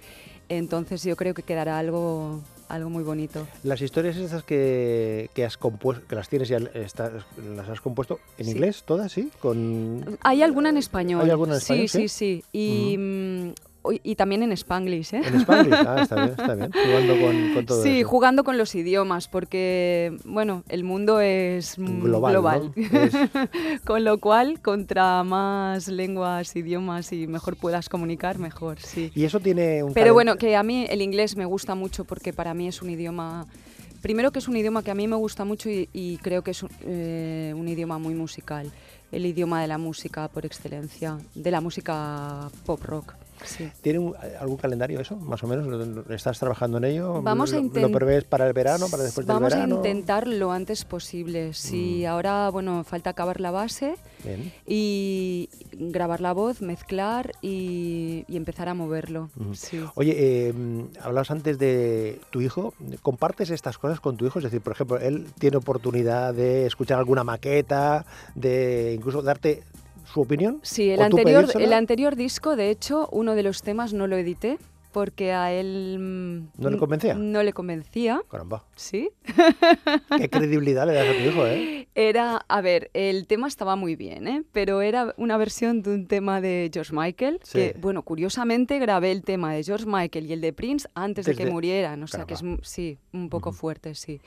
entonces 0.48 1.02
yo 1.02 1.16
creo 1.16 1.34
que 1.34 1.42
quedará 1.42 1.78
algo, 1.78 2.40
algo 2.68 2.90
muy 2.90 3.02
bonito. 3.02 3.46
Las 3.62 3.81
historias 3.81 4.16
estas 4.16 4.42
que, 4.44 5.31
que 5.35 5.44
has 5.44 5.57
compuesto, 5.57 6.07
que 6.07 6.14
las 6.14 6.28
tienes 6.28 6.50
y 6.50 6.54
estás, 6.74 7.24
las 7.57 7.68
has 7.68 7.81
compuesto 7.81 8.20
en 8.38 8.44
Sí. 8.44 8.50
inglés 8.52 8.83
todas, 8.85 9.11
¿sí? 9.12 9.31
Con 9.40 10.18
Hay 10.22 10.42
alguna 10.42 10.68
en 10.68 10.76
español. 10.76 11.22
¿Hay 11.24 11.31
alguna 11.31 11.54
en 11.54 11.59
español, 11.59 11.88
Sí, 11.88 12.09
sí? 12.09 12.09
sí, 12.09 12.42
sí. 12.42 12.44
Y, 12.52 12.94
y- 12.94 13.54
y 13.92 14.14
también 14.16 14.42
en 14.42 14.53
Spanglish, 14.53 15.14
¿eh? 15.14 15.22
en 15.24 15.35
Spanglish. 15.40 15.74
Ah, 15.74 16.03
está 16.03 16.16
bien, 16.16 16.29
está 16.31 16.55
bien. 16.55 16.72
Jugando 16.87 17.20
con, 17.20 17.55
con 17.55 17.66
todo 17.66 17.83
Sí, 17.83 18.01
eso. 18.01 18.09
jugando 18.09 18.44
con 18.44 18.59
los 18.59 18.74
idiomas, 18.74 19.29
porque, 19.29 20.16
bueno, 20.24 20.62
el 20.68 20.85
mundo 20.85 21.20
es 21.20 21.79
mm, 21.79 22.01
Global, 22.03 22.33
global. 22.33 22.72
¿no? 22.77 22.98
Es- 23.01 23.14
con 23.85 24.05
lo 24.05 24.18
cual, 24.18 24.61
contra 24.61 25.22
más 25.24 25.88
lenguas, 25.88 26.55
idiomas 26.57 27.12
y 27.12 27.27
mejor 27.27 27.57
puedas 27.57 27.88
comunicar, 27.88 28.38
mejor, 28.38 28.79
sí. 28.81 29.11
Y 29.14 29.24
eso 29.24 29.40
tiene 29.40 29.83
un 29.83 29.92
Pero 29.94 30.12
bueno, 30.14 30.37
que 30.37 30.57
a 30.57 30.62
mí 30.62 30.87
el 30.88 31.03
inglés 31.03 31.37
me 31.37 31.44
gusta 31.44 31.74
mucho 31.74 32.05
porque 32.05 32.33
para 32.33 32.55
mí 32.55 32.68
es 32.68 32.83
un 32.83 32.90
idioma... 32.90 33.46
Primero 34.01 34.31
que 34.31 34.38
es 34.38 34.46
un 34.46 34.57
idioma 34.57 34.85
que 34.85 34.92
a 34.92 34.94
mí 34.94 35.09
me 35.09 35.16
gusta 35.16 35.44
mucho 35.44 35.68
y, 35.68 35.88
y 35.92 36.18
creo 36.18 36.42
que 36.42 36.53
es 36.53 36.64
eh, 36.83 37.53
un 37.57 37.66
idioma 37.66 37.98
muy 37.98 38.14
musical. 38.14 38.70
El 39.11 39.27
idioma 39.27 39.61
de 39.61 39.66
la 39.66 39.77
música 39.77 40.29
por 40.29 40.46
excelencia, 40.46 41.18
de 41.35 41.51
la 41.51 41.61
música 41.61 42.48
pop 42.64 42.81
rock. 42.85 43.14
Sí. 43.44 43.68
¿Tiene 43.83 43.98
un- 43.98 44.14
algún 44.40 44.57
calendario 44.57 45.01
eso, 45.01 45.16
más 45.16 45.42
o 45.42 45.46
menos? 45.46 45.66
¿Lo- 45.66 45.85
lo- 45.85 46.14
¿Estás 46.14 46.38
trabajando 46.38 46.79
en 46.79 46.85
ello? 46.85 47.22
Vamos 47.22 47.53
a 47.53 47.57
¿Lo- 47.57 47.62
intent- 47.62 47.83
¿Lo 47.83 47.90
prevés 47.90 48.24
para 48.24 48.46
el 48.46 48.53
verano, 48.53 48.88
para 48.90 49.03
después 49.05 49.27
Vamos 49.27 49.51
del 49.51 49.61
verano? 49.61 49.77
Mm. 49.77 49.79
a 49.85 49.88
intentar 49.88 50.27
lo 50.27 50.53
antes 50.53 50.85
posible. 50.85 51.53
Si 51.55 52.05
ahora, 52.05 52.51
bueno, 52.51 52.85
falta 52.85 53.11
acabar 53.11 53.40
la 53.40 53.51
base 53.51 53.94
Bien. 54.24 54.53
y 54.66 55.48
grabar 55.72 56.20
la 56.20 56.33
voz, 56.33 56.61
mezclar 56.62 57.33
y, 57.42 58.24
y 58.29 58.37
empezar 58.37 58.68
a 58.68 58.74
moverlo. 58.74 59.31
Sí. 59.55 59.81
Oye, 59.94 60.14
eh, 60.18 60.55
hablabas 61.03 61.31
antes 61.31 61.59
de 61.59 62.20
tu 62.31 62.40
hijo. 62.40 62.74
¿Compartes 63.03 63.51
estas 63.51 63.79
cosas 63.79 64.01
con 64.01 64.16
tu 64.16 64.27
hijo? 64.27 64.38
Es 64.38 64.44
decir, 64.44 64.61
por 64.61 64.72
ejemplo, 64.72 64.98
él 64.98 65.27
tiene 65.38 65.57
oportunidad 65.57 66.35
de 66.35 66.66
escuchar 66.66 66.98
alguna 66.98 67.24
maqueta, 67.24 68.05
de 68.35 68.94
incluso 68.96 69.22
darte 69.22 69.62
su 70.12 70.21
opinión. 70.21 70.61
Sí, 70.62 70.90
el 70.90 71.01
¿O 71.01 71.09
tú 71.09 71.18
anterior, 71.18 71.49
el 71.59 71.73
anterior 71.73 72.16
disco, 72.16 72.57
de 72.57 72.71
hecho, 72.71 73.09
uno 73.12 73.35
de 73.35 73.42
los 73.42 73.62
temas 73.62 73.92
no 73.92 74.07
lo 74.07 74.16
edité 74.16 74.59
porque 74.92 75.33
a 75.33 75.53
él... 75.53 75.96
mm, 75.98 76.62
¿No 76.62 76.70
le 76.70 76.79
convencía? 76.79 77.14
No 77.14 77.42
le 77.42 77.53
convencía, 77.53 78.22
Caramba, 78.31 78.64
sí. 78.74 79.11
qué 80.16 80.29
credibilidad 80.31 80.87
le 80.87 80.94
das 80.94 81.07
a 81.09 81.12
tu 81.12 81.29
hijo, 81.29 81.46
¿eh? 81.46 81.88
Era, 81.94 82.44
a 82.48 82.61
ver, 82.61 82.90
el 82.94 83.27
tema 83.27 83.48
estaba 83.48 83.74
muy 83.77 83.96
bien, 83.96 84.29
¿eh? 84.29 84.44
pero 84.53 84.83
era 84.83 85.14
una 85.16 85.37
versión 85.37 85.83
de 85.83 85.90
un 85.94 86.07
tema 86.07 86.40
de 86.40 86.70
George 86.72 86.92
Michael, 86.94 87.40
Sí. 87.42 87.59
que, 87.59 87.77
bueno, 87.81 88.03
curiosamente 88.03 88.79
grabé 88.79 89.11
el 89.12 89.22
tema 89.22 89.53
de 89.53 89.64
George 89.64 89.85
Michael 89.87 90.27
y 90.27 90.33
el 90.33 90.40
de 90.40 90.53
Prince 90.53 90.88
antes 90.94 91.27
de 91.27 91.35
que 91.35 91.46
murieran, 91.46 92.03
o 92.03 92.07
sea 92.07 92.24
que 92.24 92.35
es, 92.35 92.42
sí, 92.62 92.98
un 93.12 93.29
poco 93.29 93.53
fuerte, 93.53 93.94
sí. 93.94 94.20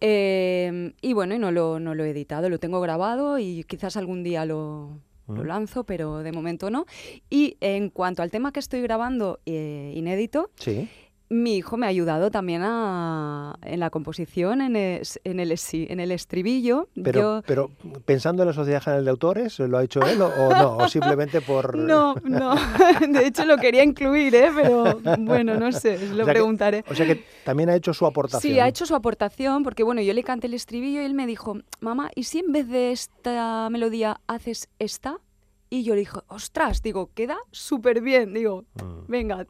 Eh, 0.00 0.92
y 1.00 1.12
bueno, 1.12 1.34
y 1.34 1.38
no 1.38 1.50
lo, 1.52 1.80
no 1.80 1.94
lo 1.94 2.04
he 2.04 2.10
editado, 2.10 2.48
lo 2.48 2.58
tengo 2.58 2.80
grabado 2.80 3.38
y 3.38 3.64
quizás 3.64 3.96
algún 3.96 4.22
día 4.22 4.44
lo, 4.44 4.98
lo 5.28 5.44
lanzo, 5.44 5.84
pero 5.84 6.18
de 6.18 6.32
momento 6.32 6.70
no. 6.70 6.86
Y 7.30 7.56
en 7.60 7.90
cuanto 7.90 8.22
al 8.22 8.30
tema 8.30 8.52
que 8.52 8.60
estoy 8.60 8.80
grabando, 8.82 9.40
eh, 9.46 9.92
inédito, 9.94 10.50
Sí. 10.56 10.88
Mi 11.28 11.56
hijo 11.56 11.76
me 11.76 11.86
ha 11.86 11.88
ayudado 11.88 12.30
también 12.30 12.62
a, 12.64 13.56
en 13.62 13.80
la 13.80 13.90
composición, 13.90 14.60
en 14.60 14.76
el, 14.76 15.02
en 15.24 15.40
el, 15.40 15.54
en 15.72 16.00
el 16.00 16.12
estribillo. 16.12 16.88
Pero, 17.02 17.20
Yo- 17.20 17.42
pero 17.46 17.70
pensando 18.04 18.42
en 18.42 18.48
la 18.48 18.52
Sociedad 18.54 18.82
General 18.82 19.04
de 19.04 19.10
Autores, 19.10 19.58
¿lo 19.58 19.78
ha 19.78 19.84
hecho 19.84 20.00
él 20.02 20.22
o, 20.22 20.26
o 20.28 20.50
no? 20.54 20.76
¿O 20.76 20.88
simplemente 20.88 21.40
por...? 21.40 21.76
No, 21.76 22.14
no. 22.24 22.54
De 23.08 23.26
hecho, 23.26 23.44
lo 23.44 23.56
quería 23.56 23.82
incluir, 23.82 24.34
¿eh? 24.34 24.50
pero 24.54 24.98
bueno, 25.18 25.54
no 25.58 25.72
sé, 25.72 25.98
lo 25.98 26.04
O 26.04 26.16
sea 26.16 26.24
que- 26.26 26.30
preguntaré. 26.32 26.84
O 26.88 26.94
sea 26.94 27.06
que 27.06 27.24
también 27.44 27.70
ha 27.70 27.74
hecho 27.76 27.92
su 27.92 28.06
aportación. 28.06 28.52
Sí, 28.52 28.60
ha 28.60 28.68
hecho 28.68 28.86
su 28.86 28.94
aportación, 28.94 29.62
porque 29.62 29.82
bueno, 29.82 30.00
yo 30.02 30.12
le 30.14 30.22
canté 30.22 30.46
el 30.46 30.54
estribillo 30.54 31.02
y 31.02 31.04
él 31.04 31.14
me 31.14 31.26
dijo, 31.26 31.58
mamá, 31.80 32.10
¿y 32.14 32.24
si 32.24 32.38
en 32.40 32.52
vez 32.52 32.68
de 32.68 32.92
esta 32.92 33.68
melodía 33.70 34.20
haces 34.26 34.68
esta? 34.78 35.18
Y 35.76 35.82
yo 35.82 35.92
le 35.94 36.00
dije, 36.00 36.18
ostras, 36.28 36.80
digo, 36.82 37.10
queda 37.12 37.36
súper 37.50 38.00
bien, 38.00 38.32
digo, 38.32 38.64
Mm. 38.82 39.06
venga. 39.08 39.46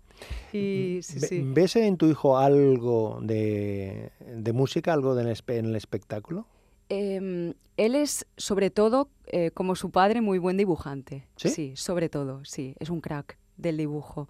Y 0.52 0.98
sí, 1.02 1.20
Ve- 1.20 1.26
sí. 1.28 1.42
¿Ves 1.44 1.76
en 1.76 1.96
tu 1.96 2.06
hijo 2.06 2.36
algo 2.36 3.20
de, 3.22 4.10
de 4.26 4.52
música, 4.52 4.92
algo 4.92 5.16
en 5.16 5.28
el 5.28 5.76
espectáculo? 5.76 6.46
Em, 6.88 7.54
él 7.76 7.94
es, 7.94 8.26
sobre 8.36 8.70
todo, 8.70 9.08
eh, 9.26 9.52
como 9.52 9.76
su 9.76 9.90
padre, 9.92 10.20
muy 10.20 10.38
buen 10.38 10.56
dibujante. 10.56 11.28
¿Sí? 11.36 11.76
sobre 11.76 12.08
todo, 12.08 12.44
sí. 12.44 12.74
Es 12.80 12.90
un 12.90 13.00
crack 13.00 13.38
del 13.56 13.76
dibujo. 13.76 14.28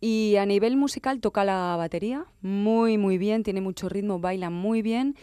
Y 0.00 0.36
a 0.36 0.46
nivel 0.46 0.76
musical 0.76 1.18
toca 1.20 1.44
la 1.44 1.74
batería 1.76 2.26
muy, 2.42 2.96
muy 2.96 3.18
bien, 3.18 3.42
tiene 3.42 3.60
mucho 3.60 3.88
ritmo, 3.88 4.20
baila 4.20 4.50
muy 4.50 4.82
bien. 4.82 5.16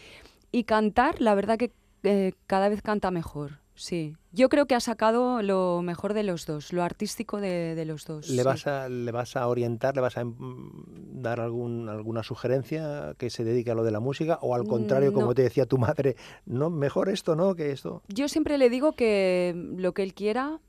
Y 0.51 0.65
cantar, 0.65 1.21
la 1.21 1.35
verdad 1.35 1.57
que 1.57 1.71
eh, 2.03 2.33
cada 2.47 2.67
vez 2.67 2.81
canta 2.81 3.11
mejor, 3.11 3.60
sí. 3.81 4.15
Yo 4.31 4.47
creo 4.47 4.65
que 4.65 4.75
ha 4.75 4.79
sacado 4.79 5.41
lo 5.41 5.81
mejor 5.81 6.13
de 6.13 6.23
los 6.23 6.45
dos, 6.45 6.71
lo 6.71 6.83
artístico 6.83 7.41
de, 7.41 7.75
de 7.75 7.85
los 7.85 8.05
dos. 8.05 8.29
¿Le, 8.29 8.37
sí. 8.37 8.43
vas 8.43 8.65
a, 8.67 8.87
¿Le 8.87 9.11
vas 9.11 9.35
a 9.35 9.47
orientar, 9.47 9.95
le 9.95 10.01
vas 10.01 10.17
a 10.17 10.23
mm, 10.23 11.21
dar 11.21 11.39
algún, 11.41 11.89
alguna 11.89 12.23
sugerencia 12.23 13.13
que 13.17 13.29
se 13.29 13.43
dedique 13.43 13.71
a 13.71 13.75
lo 13.75 13.83
de 13.83 13.91
la 13.91 13.99
música? 13.99 14.39
¿O 14.41 14.55
al 14.55 14.65
contrario, 14.67 15.11
Mm, 15.11 15.13
como 15.13 15.27
no. 15.27 15.33
te 15.35 15.41
decía 15.43 15.65
tu 15.65 15.77
madre, 15.77 16.15
no, 16.45 16.69
mejor 16.69 17.09
esto, 17.09 17.35
¿no? 17.35 17.55
Que 17.55 17.71
esto. 17.71 18.03
Yo 18.07 18.29
siempre 18.29 18.57
le 18.57 18.69
digo 18.69 18.93
que 18.93 19.53
lo 19.77 19.93
que 19.93 20.03
él 20.03 20.13
quiera 20.13 20.59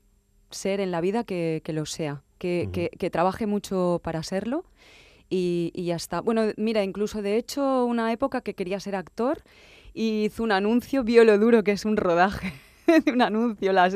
ser 0.49 0.79
en 0.81 0.91
la 0.91 0.99
vida, 1.01 1.23
que, 1.23 1.61
que 1.63 1.71
lo 1.73 1.85
sea, 1.85 2.21
que, 2.39 2.63
Ujú. 2.63 2.71
que- 2.73 2.89
que 2.99 3.09
trabaje 3.09 3.47
mucho 3.47 4.01
para 4.03 4.23
serlo 4.23 4.65
y, 5.29 5.71
y 5.73 5.85
ya 5.85 5.95
está. 5.95 6.19
Bueno, 6.21 6.51
mira, 6.57 6.83
incluso 6.83 7.21
de 7.21 7.37
hecho 7.37 7.85
una 7.85 8.11
época 8.11 8.41
que 8.41 8.53
quería 8.55 8.79
ser 8.79 8.95
actor 8.95 9.41
y 9.93 10.25
hizo 10.25 10.43
un 10.43 10.51
anuncio, 10.51 11.03
vio 11.03 11.23
lo 11.23 11.37
duro 11.39 11.63
que 11.63 11.71
es 11.71 11.85
un 11.85 11.95
rodaje 11.97 12.51
de 13.05 13.11
un 13.11 13.21
anuncio. 13.21 13.73
las- 13.73 13.95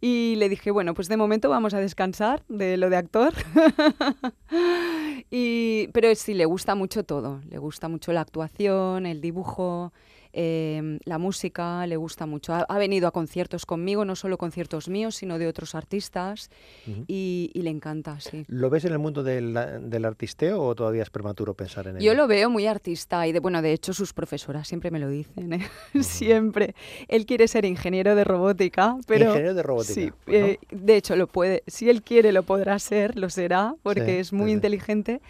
y 0.00 0.34
le 0.36 0.48
dije, 0.48 0.70
bueno, 0.70 0.94
pues 0.94 1.08
de 1.08 1.16
momento 1.16 1.48
vamos 1.50 1.74
a 1.74 1.80
descansar 1.80 2.42
de 2.48 2.76
lo 2.76 2.90
de 2.90 2.96
actor. 2.96 3.32
y, 5.30 5.88
pero 5.92 6.14
sí, 6.14 6.34
le 6.34 6.44
gusta 6.44 6.74
mucho 6.74 7.04
todo. 7.04 7.40
Le 7.48 7.58
gusta 7.58 7.88
mucho 7.88 8.12
la 8.12 8.20
actuación, 8.22 9.06
el 9.06 9.20
dibujo, 9.20 9.92
eh, 10.40 11.00
la 11.04 11.18
música, 11.18 11.84
le 11.88 11.96
gusta 11.96 12.24
mucho. 12.24 12.54
Ha, 12.54 12.60
ha 12.68 12.78
venido 12.78 13.08
a 13.08 13.10
conciertos 13.10 13.66
conmigo, 13.66 14.04
no 14.04 14.14
solo 14.14 14.38
conciertos 14.38 14.88
míos, 14.88 15.16
sino 15.16 15.36
de 15.36 15.48
otros 15.48 15.74
artistas. 15.74 16.48
Y, 17.08 17.50
y 17.52 17.62
le 17.62 17.70
encanta, 17.70 18.20
sí. 18.20 18.44
¿Lo 18.46 18.70
ves 18.70 18.84
en 18.84 18.92
el 18.92 19.00
mundo 19.00 19.24
del, 19.24 19.58
del 19.82 20.04
artisteo 20.04 20.62
o 20.62 20.74
todavía 20.76 21.02
es 21.02 21.10
prematuro 21.10 21.54
pensar 21.54 21.88
en 21.88 21.96
ello? 21.96 22.04
Yo 22.06 22.14
lo 22.14 22.28
veo 22.28 22.48
muy 22.50 22.66
artista 22.66 23.26
y 23.26 23.32
de, 23.32 23.40
bueno, 23.40 23.62
de 23.62 23.72
hecho 23.72 23.92
sus 23.92 24.12
profesoras 24.12 24.68
siempre 24.68 24.92
me 24.92 25.00
lo 25.00 25.08
dicen, 25.08 25.52
¿eh? 25.54 25.68
siempre. 26.02 26.74
Él 27.08 27.26
quiere 27.26 27.48
ser 27.48 27.64
ingeniero 27.64 28.14
de 28.14 28.22
robótica, 28.22 28.96
pero 29.08 29.26
Ingeniero 29.26 29.54
de 29.54 29.62
robótica, 29.64 29.94
Sí, 29.94 30.12
bueno. 30.26 30.46
eh, 30.46 30.58
de 30.70 30.96
hecho 30.96 31.16
lo 31.16 31.26
puede. 31.26 31.64
Si 31.66 31.90
él 31.90 32.02
quiere 32.02 32.30
lo 32.30 32.44
podrá 32.44 32.78
ser, 32.78 33.16
lo 33.18 33.28
será, 33.28 33.74
porque 33.82 34.04
Sí, 34.04 34.10
es 34.20 34.32
muy 34.32 34.46
sí, 34.50 34.52
inteligente. 34.52 35.20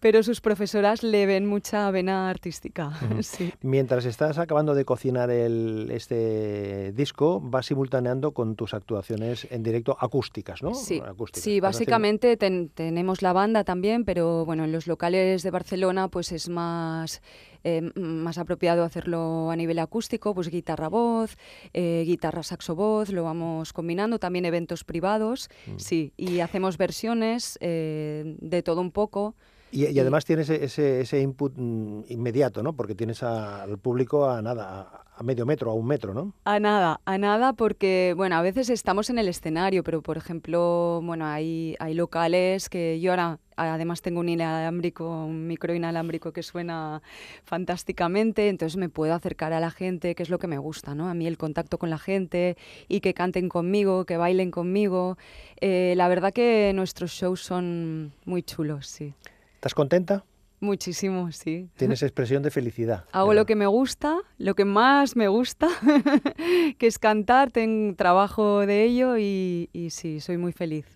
Pero 0.00 0.22
sus 0.22 0.40
profesoras 0.40 1.02
le 1.02 1.26
ven 1.26 1.44
mucha 1.46 1.90
vena 1.90 2.30
artística. 2.30 2.90
Sí. 3.22 3.52
Mientras 3.60 4.06
estás 4.06 4.38
acabando 4.50 4.74
de 4.74 4.84
cocinar 4.84 5.30
el, 5.30 5.92
este 5.92 6.90
disco, 6.92 7.38
vas 7.40 7.66
simultaneando 7.66 8.32
con 8.32 8.56
tus 8.56 8.74
actuaciones 8.74 9.46
en 9.48 9.62
directo 9.62 9.96
acústicas, 10.00 10.60
¿no? 10.60 10.74
Sí, 10.74 11.00
Acústicas. 11.06 11.44
sí, 11.44 11.60
básicamente 11.60 12.36
ten- 12.36 12.68
tenemos 12.68 13.22
la 13.22 13.32
banda 13.32 13.62
también, 13.62 14.04
pero 14.04 14.44
bueno, 14.44 14.64
en 14.64 14.72
los 14.72 14.88
locales 14.88 15.44
de 15.44 15.52
Barcelona 15.52 16.08
pues 16.08 16.32
es 16.32 16.48
más, 16.48 17.22
eh, 17.62 17.92
más 17.94 18.38
apropiado 18.38 18.82
hacerlo 18.82 19.52
a 19.52 19.54
nivel 19.56 19.78
acústico, 19.78 20.34
pues 20.34 20.48
guitarra-voz, 20.48 21.36
eh, 21.72 22.02
guitarra-saxo-voz, 22.04 23.10
lo 23.10 23.22
vamos 23.22 23.72
combinando, 23.72 24.18
también 24.18 24.46
eventos 24.46 24.82
privados, 24.82 25.48
Mm. 25.68 25.76
sí, 25.78 26.12
y 26.16 26.40
hacemos 26.40 26.76
versiones 26.76 27.56
eh, 27.60 28.34
de 28.40 28.62
todo 28.64 28.80
un 28.80 28.90
poco. 28.90 29.36
Y, 29.72 29.86
y 29.86 29.98
además 30.00 30.24
tienes 30.24 30.50
ese, 30.50 31.20
input 31.20 31.52
mm, 31.56 32.02
inmediato, 32.08 32.62
¿no? 32.62 32.72
Porque 32.72 32.94
tienes 32.94 33.22
a- 33.22 33.62
al 33.62 33.78
público 33.78 34.28
a 34.28 34.42
nada, 34.42 34.80
a, 34.80 35.04
a 35.16 35.22
medio 35.22 35.46
metro, 35.46 35.70
a 35.70 35.74
un 35.74 35.86
metro, 35.86 36.12
¿no? 36.14 36.32
A 36.44 36.58
nada, 36.58 37.00
a 37.04 37.18
nada, 37.18 37.52
porque, 37.52 38.14
bueno, 38.16 38.36
a 38.36 38.42
veces 38.42 38.70
estamos 38.70 39.10
en 39.10 39.18
el 39.18 39.28
escenario, 39.28 39.84
pero 39.84 40.02
por 40.02 40.16
ejemplo, 40.16 41.00
bueno, 41.04 41.26
hay, 41.26 41.76
hay 41.78 41.94
locales 41.94 42.68
que 42.68 43.00
yo 43.00 43.12
ahora 43.12 43.38
además 43.56 44.00
tengo 44.00 44.20
un 44.20 44.28
inalámbrico, 44.30 45.04
un 45.26 45.46
micro 45.46 45.74
inalámbrico 45.74 46.32
que 46.32 46.42
suena 46.42 47.02
fantásticamente, 47.44 48.48
entonces 48.48 48.78
me 48.78 48.88
puedo 48.88 49.12
acercar 49.14 49.52
a 49.52 49.60
la 49.60 49.70
gente, 49.70 50.14
que 50.14 50.22
es 50.22 50.30
lo 50.30 50.38
que 50.38 50.46
me 50.46 50.56
gusta, 50.56 50.94
¿no? 50.94 51.08
A 51.10 51.14
mí 51.14 51.26
el 51.26 51.36
contacto 51.36 51.76
con 51.76 51.90
la 51.90 51.98
gente 51.98 52.56
y 52.88 53.00
que 53.00 53.12
canten 53.12 53.50
conmigo, 53.50 54.06
que 54.06 54.16
bailen 54.16 54.50
conmigo. 54.50 55.18
Eh, 55.60 55.92
la 55.96 56.08
verdad 56.08 56.32
que 56.32 56.72
nuestros 56.74 57.10
shows 57.10 57.40
son 57.42 58.12
muy 58.24 58.42
chulos, 58.42 58.86
sí. 58.86 59.12
¿Estás 59.60 59.74
contenta? 59.74 60.24
Muchísimo, 60.60 61.30
sí. 61.32 61.68
Tienes 61.76 62.02
expresión 62.02 62.42
de 62.42 62.50
felicidad. 62.50 63.04
Hago 63.12 63.28
¿verdad? 63.28 63.42
lo 63.42 63.46
que 63.46 63.56
me 63.56 63.66
gusta, 63.66 64.16
lo 64.38 64.54
que 64.54 64.64
más 64.64 65.16
me 65.16 65.28
gusta, 65.28 65.68
que 66.78 66.86
es 66.86 66.98
cantar, 66.98 67.50
tengo 67.50 67.94
trabajo 67.94 68.60
de 68.64 68.84
ello 68.84 69.18
y, 69.18 69.68
y 69.74 69.90
sí, 69.90 70.20
soy 70.20 70.38
muy 70.38 70.52
feliz. 70.52 70.86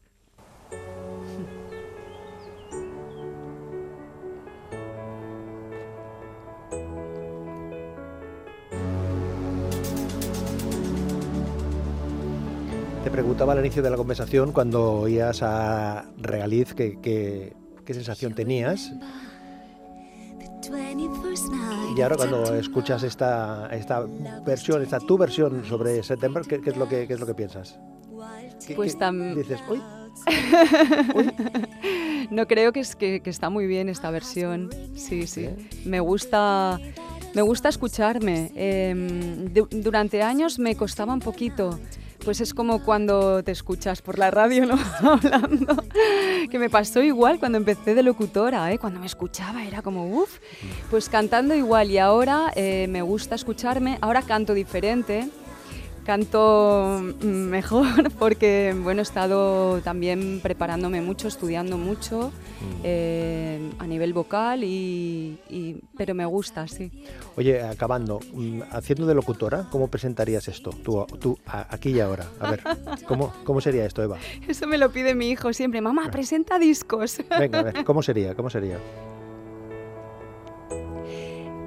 Te 13.02 13.10
preguntaba 13.10 13.52
al 13.52 13.58
inicio 13.58 13.82
de 13.82 13.90
la 13.90 13.96
conversación 13.96 14.52
cuando 14.52 14.92
oías 15.00 15.42
a 15.42 16.06
Regaliz 16.16 16.72
que, 16.74 16.98
que- 17.00 17.52
qué 17.84 17.94
sensación 17.94 18.34
tenías 18.34 18.92
y 21.96 22.00
ahora 22.00 22.16
cuando 22.16 22.54
escuchas 22.54 23.02
esta, 23.02 23.68
esta 23.70 24.04
versión, 24.46 24.82
esta 24.82 24.98
tu 24.98 25.18
versión 25.18 25.64
sobre 25.64 26.02
September, 26.02 26.42
¿qué, 26.48 26.60
qué 26.60 26.70
es, 26.70 26.76
lo 26.76 26.88
que, 26.88 27.06
qué 27.06 27.14
es 27.14 27.20
lo 27.20 27.26
que 27.26 27.34
piensas? 27.34 27.78
¿Qué- 28.66 28.74
Pues 28.74 28.96
dices, 29.34 29.60
uy, 29.68 29.80
No 32.30 32.46
creo 32.46 32.72
que, 32.72 32.80
es, 32.80 32.96
que, 32.96 33.20
que 33.20 33.28
está 33.30 33.50
muy 33.50 33.66
bien 33.66 33.88
esta 33.90 34.10
versión. 34.10 34.70
Sí, 34.94 35.26
sí. 35.26 35.48
Me 35.84 36.00
gusta, 36.00 36.78
me 37.34 37.42
gusta 37.42 37.68
escucharme. 37.68 38.50
Em, 38.54 39.52
du- 39.52 39.68
durante 39.70 40.22
años 40.22 40.58
me 40.58 40.74
costaba 40.76 41.12
un 41.12 41.20
poquito. 41.20 41.78
Pues 42.24 42.40
es 42.40 42.54
como 42.54 42.82
cuando 42.82 43.42
te 43.42 43.52
escuchas 43.52 44.00
por 44.00 44.18
la 44.18 44.30
radio, 44.30 44.64
¿no? 44.66 44.78
Hablando. 45.00 45.76
Que 46.50 46.58
me 46.58 46.70
pasó 46.70 47.02
igual 47.02 47.38
cuando 47.38 47.58
empecé 47.58 47.94
de 47.94 48.02
locutora, 48.02 48.72
¿eh? 48.72 48.78
Cuando 48.78 48.98
me 48.98 49.06
escuchaba 49.06 49.64
era 49.64 49.82
como, 49.82 50.06
uff. 50.06 50.38
Pues 50.90 51.10
cantando 51.10 51.54
igual. 51.54 51.90
Y 51.90 51.98
ahora 51.98 52.50
eh, 52.56 52.86
me 52.88 53.02
gusta 53.02 53.34
escucharme. 53.34 53.98
Ahora 54.00 54.22
canto 54.22 54.54
diferente 54.54 55.28
canto 56.04 57.00
mm, 57.22 57.26
mejor 57.26 58.10
porque 58.18 58.74
bueno, 58.82 59.00
he 59.00 59.02
estado 59.02 59.80
también 59.80 60.40
preparándome 60.42 61.00
mucho, 61.00 61.28
estudiando 61.28 61.78
mucho 61.78 62.30
eh, 62.82 63.58
a 63.78 63.86
nivel 63.86 64.12
vocal, 64.12 64.62
y, 64.64 65.38
y- 65.50 65.76
pero 65.96 66.14
me 66.14 66.24
gusta, 66.26 66.66
sí. 66.68 66.90
Oye, 67.36 67.62
acabando, 67.62 68.20
mm, 68.32 68.60
haciendo 68.70 69.06
de 69.06 69.14
locutora, 69.14 69.66
¿cómo 69.70 69.88
presentarías 69.88 70.46
esto? 70.48 70.70
Tú, 70.70 71.04
tú 71.20 71.38
aquí 71.46 71.90
y 71.90 72.00
ahora. 72.00 72.26
A 72.40 72.50
ver, 72.50 72.62
¿cómo, 73.08 73.32
¿cómo 73.44 73.60
sería 73.60 73.84
esto, 73.84 74.02
Eva? 74.02 74.18
Eso 74.46 74.66
me 74.66 74.78
lo 74.78 74.90
pide 74.90 75.14
mi 75.14 75.30
hijo 75.30 75.52
siempre, 75.52 75.80
mamá, 75.80 76.10
presenta 76.10 76.58
discos. 76.58 77.18
Venga, 77.38 77.60
a 77.60 77.62
ver, 77.64 77.84
¿cómo 77.84 78.02
sería? 78.02 78.34
¿Cómo 78.34 78.50
sería? 78.50 78.78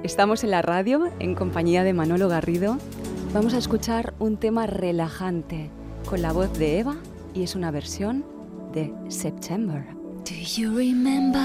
Estamos 0.04 0.44
en 0.44 0.50
la 0.52 0.62
radio 0.62 1.10
en 1.18 1.34
compañía 1.34 1.82
de 1.84 1.92
Manolo 1.92 2.28
Garrido. 2.28 2.78
Vamos 3.32 3.54
a 3.54 3.58
escuchar 3.58 4.14
un 4.18 4.36
tema 4.36 4.66
relajante 4.66 5.70
con 6.08 6.22
la 6.22 6.32
voz 6.32 6.52
de 6.58 6.78
Eva 6.78 6.96
y 7.34 7.42
es 7.42 7.54
una 7.54 7.70
versión 7.70 8.24
de 8.72 8.92
September. 9.08 9.84
Do 10.24 10.34
you 10.56 10.74
remember 10.76 11.42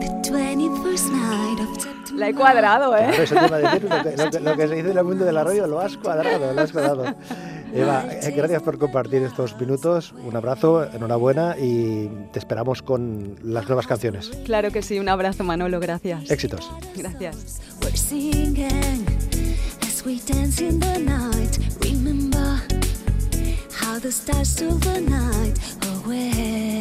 the 0.00 0.06
21st 0.30 1.10
night 1.12 1.60
of 1.60 1.74
September? 1.82 1.96
La 2.16 2.28
he 2.30 2.34
cuadrado, 2.34 2.92
Claro, 2.92 3.12
¿eh? 3.12 3.22
eso 3.22 3.34
te 3.34 3.46
iba 3.46 3.56
a 3.56 3.60
decir, 3.60 3.82
lo 3.84 4.02
que, 4.02 4.16
lo 4.16 4.30
que- 4.30 4.40
lo 4.40 4.56
que 4.56 4.68
se 4.68 4.74
dice 4.76 4.90
en 4.90 4.98
el 4.98 5.04
mundo 5.04 5.24
de 5.26 5.32
la 5.32 5.44
radio, 5.44 5.66
lo 5.66 5.80
has 5.80 5.96
cuadrado, 5.98 6.52
lo 6.54 6.60
has 6.60 6.72
cuadrado. 6.72 7.04
Eva, 7.74 8.04
eh, 8.10 8.30
gracias 8.34 8.62
por 8.62 8.78
compartir 8.78 9.22
estos 9.22 9.58
minutos, 9.60 10.14
un 10.26 10.34
abrazo, 10.34 10.84
enhorabuena 10.90 11.56
y 11.58 12.08
te 12.32 12.38
esperamos 12.38 12.80
con 12.80 13.36
las 13.42 13.66
nuevas 13.66 13.86
canciones. 13.86 14.30
Claro 14.46 14.70
que 14.70 14.80
sí, 14.80 14.98
un 14.98 15.10
abrazo 15.10 15.44
Manolo, 15.44 15.78
gracias. 15.78 16.30
Éxitos. 16.30 16.70
Gracias. 16.96 17.60
We 20.06 20.20
dance 20.20 20.60
in 20.60 20.78
the 20.78 20.98
night. 20.98 21.58
Remember 21.80 22.62
how 23.72 23.98
the 23.98 24.12
stars 24.12 24.50
stole 24.50 24.78
the 24.78 25.00
night 25.00 25.58
away. 25.96 26.78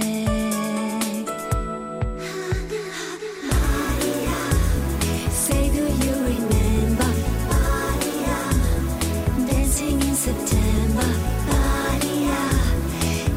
Say, 5.32 5.70
do 5.74 5.88
you 6.06 6.14
remember 6.34 7.12
dancing 9.50 10.00
in 10.02 10.16
September? 10.16 11.10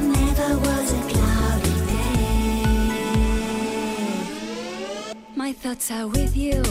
Never 0.03 0.51
was 0.59 0.92
a 0.92 1.01
cloudy 1.09 1.77
day. 1.88 2.66
My 5.35 5.53
thoughts 5.55 5.90
are 5.90 6.07
with 6.09 6.37
you, 6.37 6.62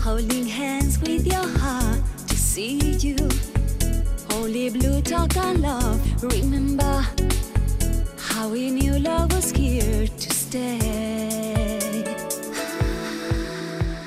holding 0.00 0.46
hands 0.46 1.00
with 1.00 1.26
your 1.26 1.48
heart 1.58 1.93
see 2.54 2.78
you. 3.02 3.16
Only 4.30 4.70
blue 4.70 5.02
talk 5.02 5.36
and 5.36 5.60
love. 5.60 5.98
Remember 6.22 7.04
how 8.16 8.48
we 8.48 8.70
knew 8.70 8.96
love 9.00 9.32
was 9.34 9.50
here 9.50 10.06
to 10.06 10.30
stay. 10.30 12.04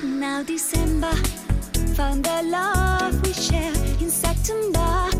Now 0.02 0.42
December 0.42 1.14
found 1.94 2.24
the 2.24 2.40
love 2.44 3.20
we 3.22 3.34
share 3.34 3.76
in 4.00 4.08
September. 4.08 5.10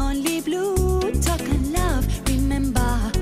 Only 0.00 0.40
blue 0.40 1.12
talk 1.22 1.42
and 1.54 1.72
love. 1.72 2.04
Remember 2.26 3.12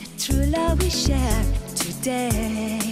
the 0.00 0.08
true 0.18 0.44
love 0.56 0.78
we 0.82 0.90
share 0.90 1.42
today. 1.74 2.83